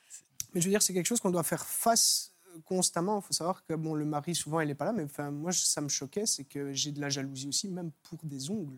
Mais 0.53 0.59
je 0.59 0.65
veux 0.65 0.71
dire, 0.71 0.81
c'est 0.81 0.93
quelque 0.93 1.05
chose 1.05 1.21
qu'on 1.21 1.31
doit 1.31 1.43
faire 1.43 1.65
face 1.65 2.33
euh, 2.53 2.59
constamment. 2.65 3.19
Il 3.19 3.25
faut 3.25 3.33
savoir 3.33 3.63
que 3.65 3.73
bon, 3.73 3.93
le 3.93 4.03
mari, 4.05 4.35
souvent, 4.35 4.59
il 4.59 4.67
n'est 4.67 4.75
pas 4.75 4.85
là, 4.85 4.91
mais 4.91 5.03
enfin, 5.05 5.31
moi, 5.31 5.53
ça 5.53 5.79
me 5.79 5.87
choquait, 5.89 6.25
c'est 6.25 6.43
que 6.43 6.73
j'ai 6.73 6.91
de 6.91 6.99
la 6.99 7.07
jalousie 7.09 7.47
aussi, 7.47 7.69
même 7.69 7.91
pour 8.03 8.19
des 8.23 8.49
ongles. 8.51 8.77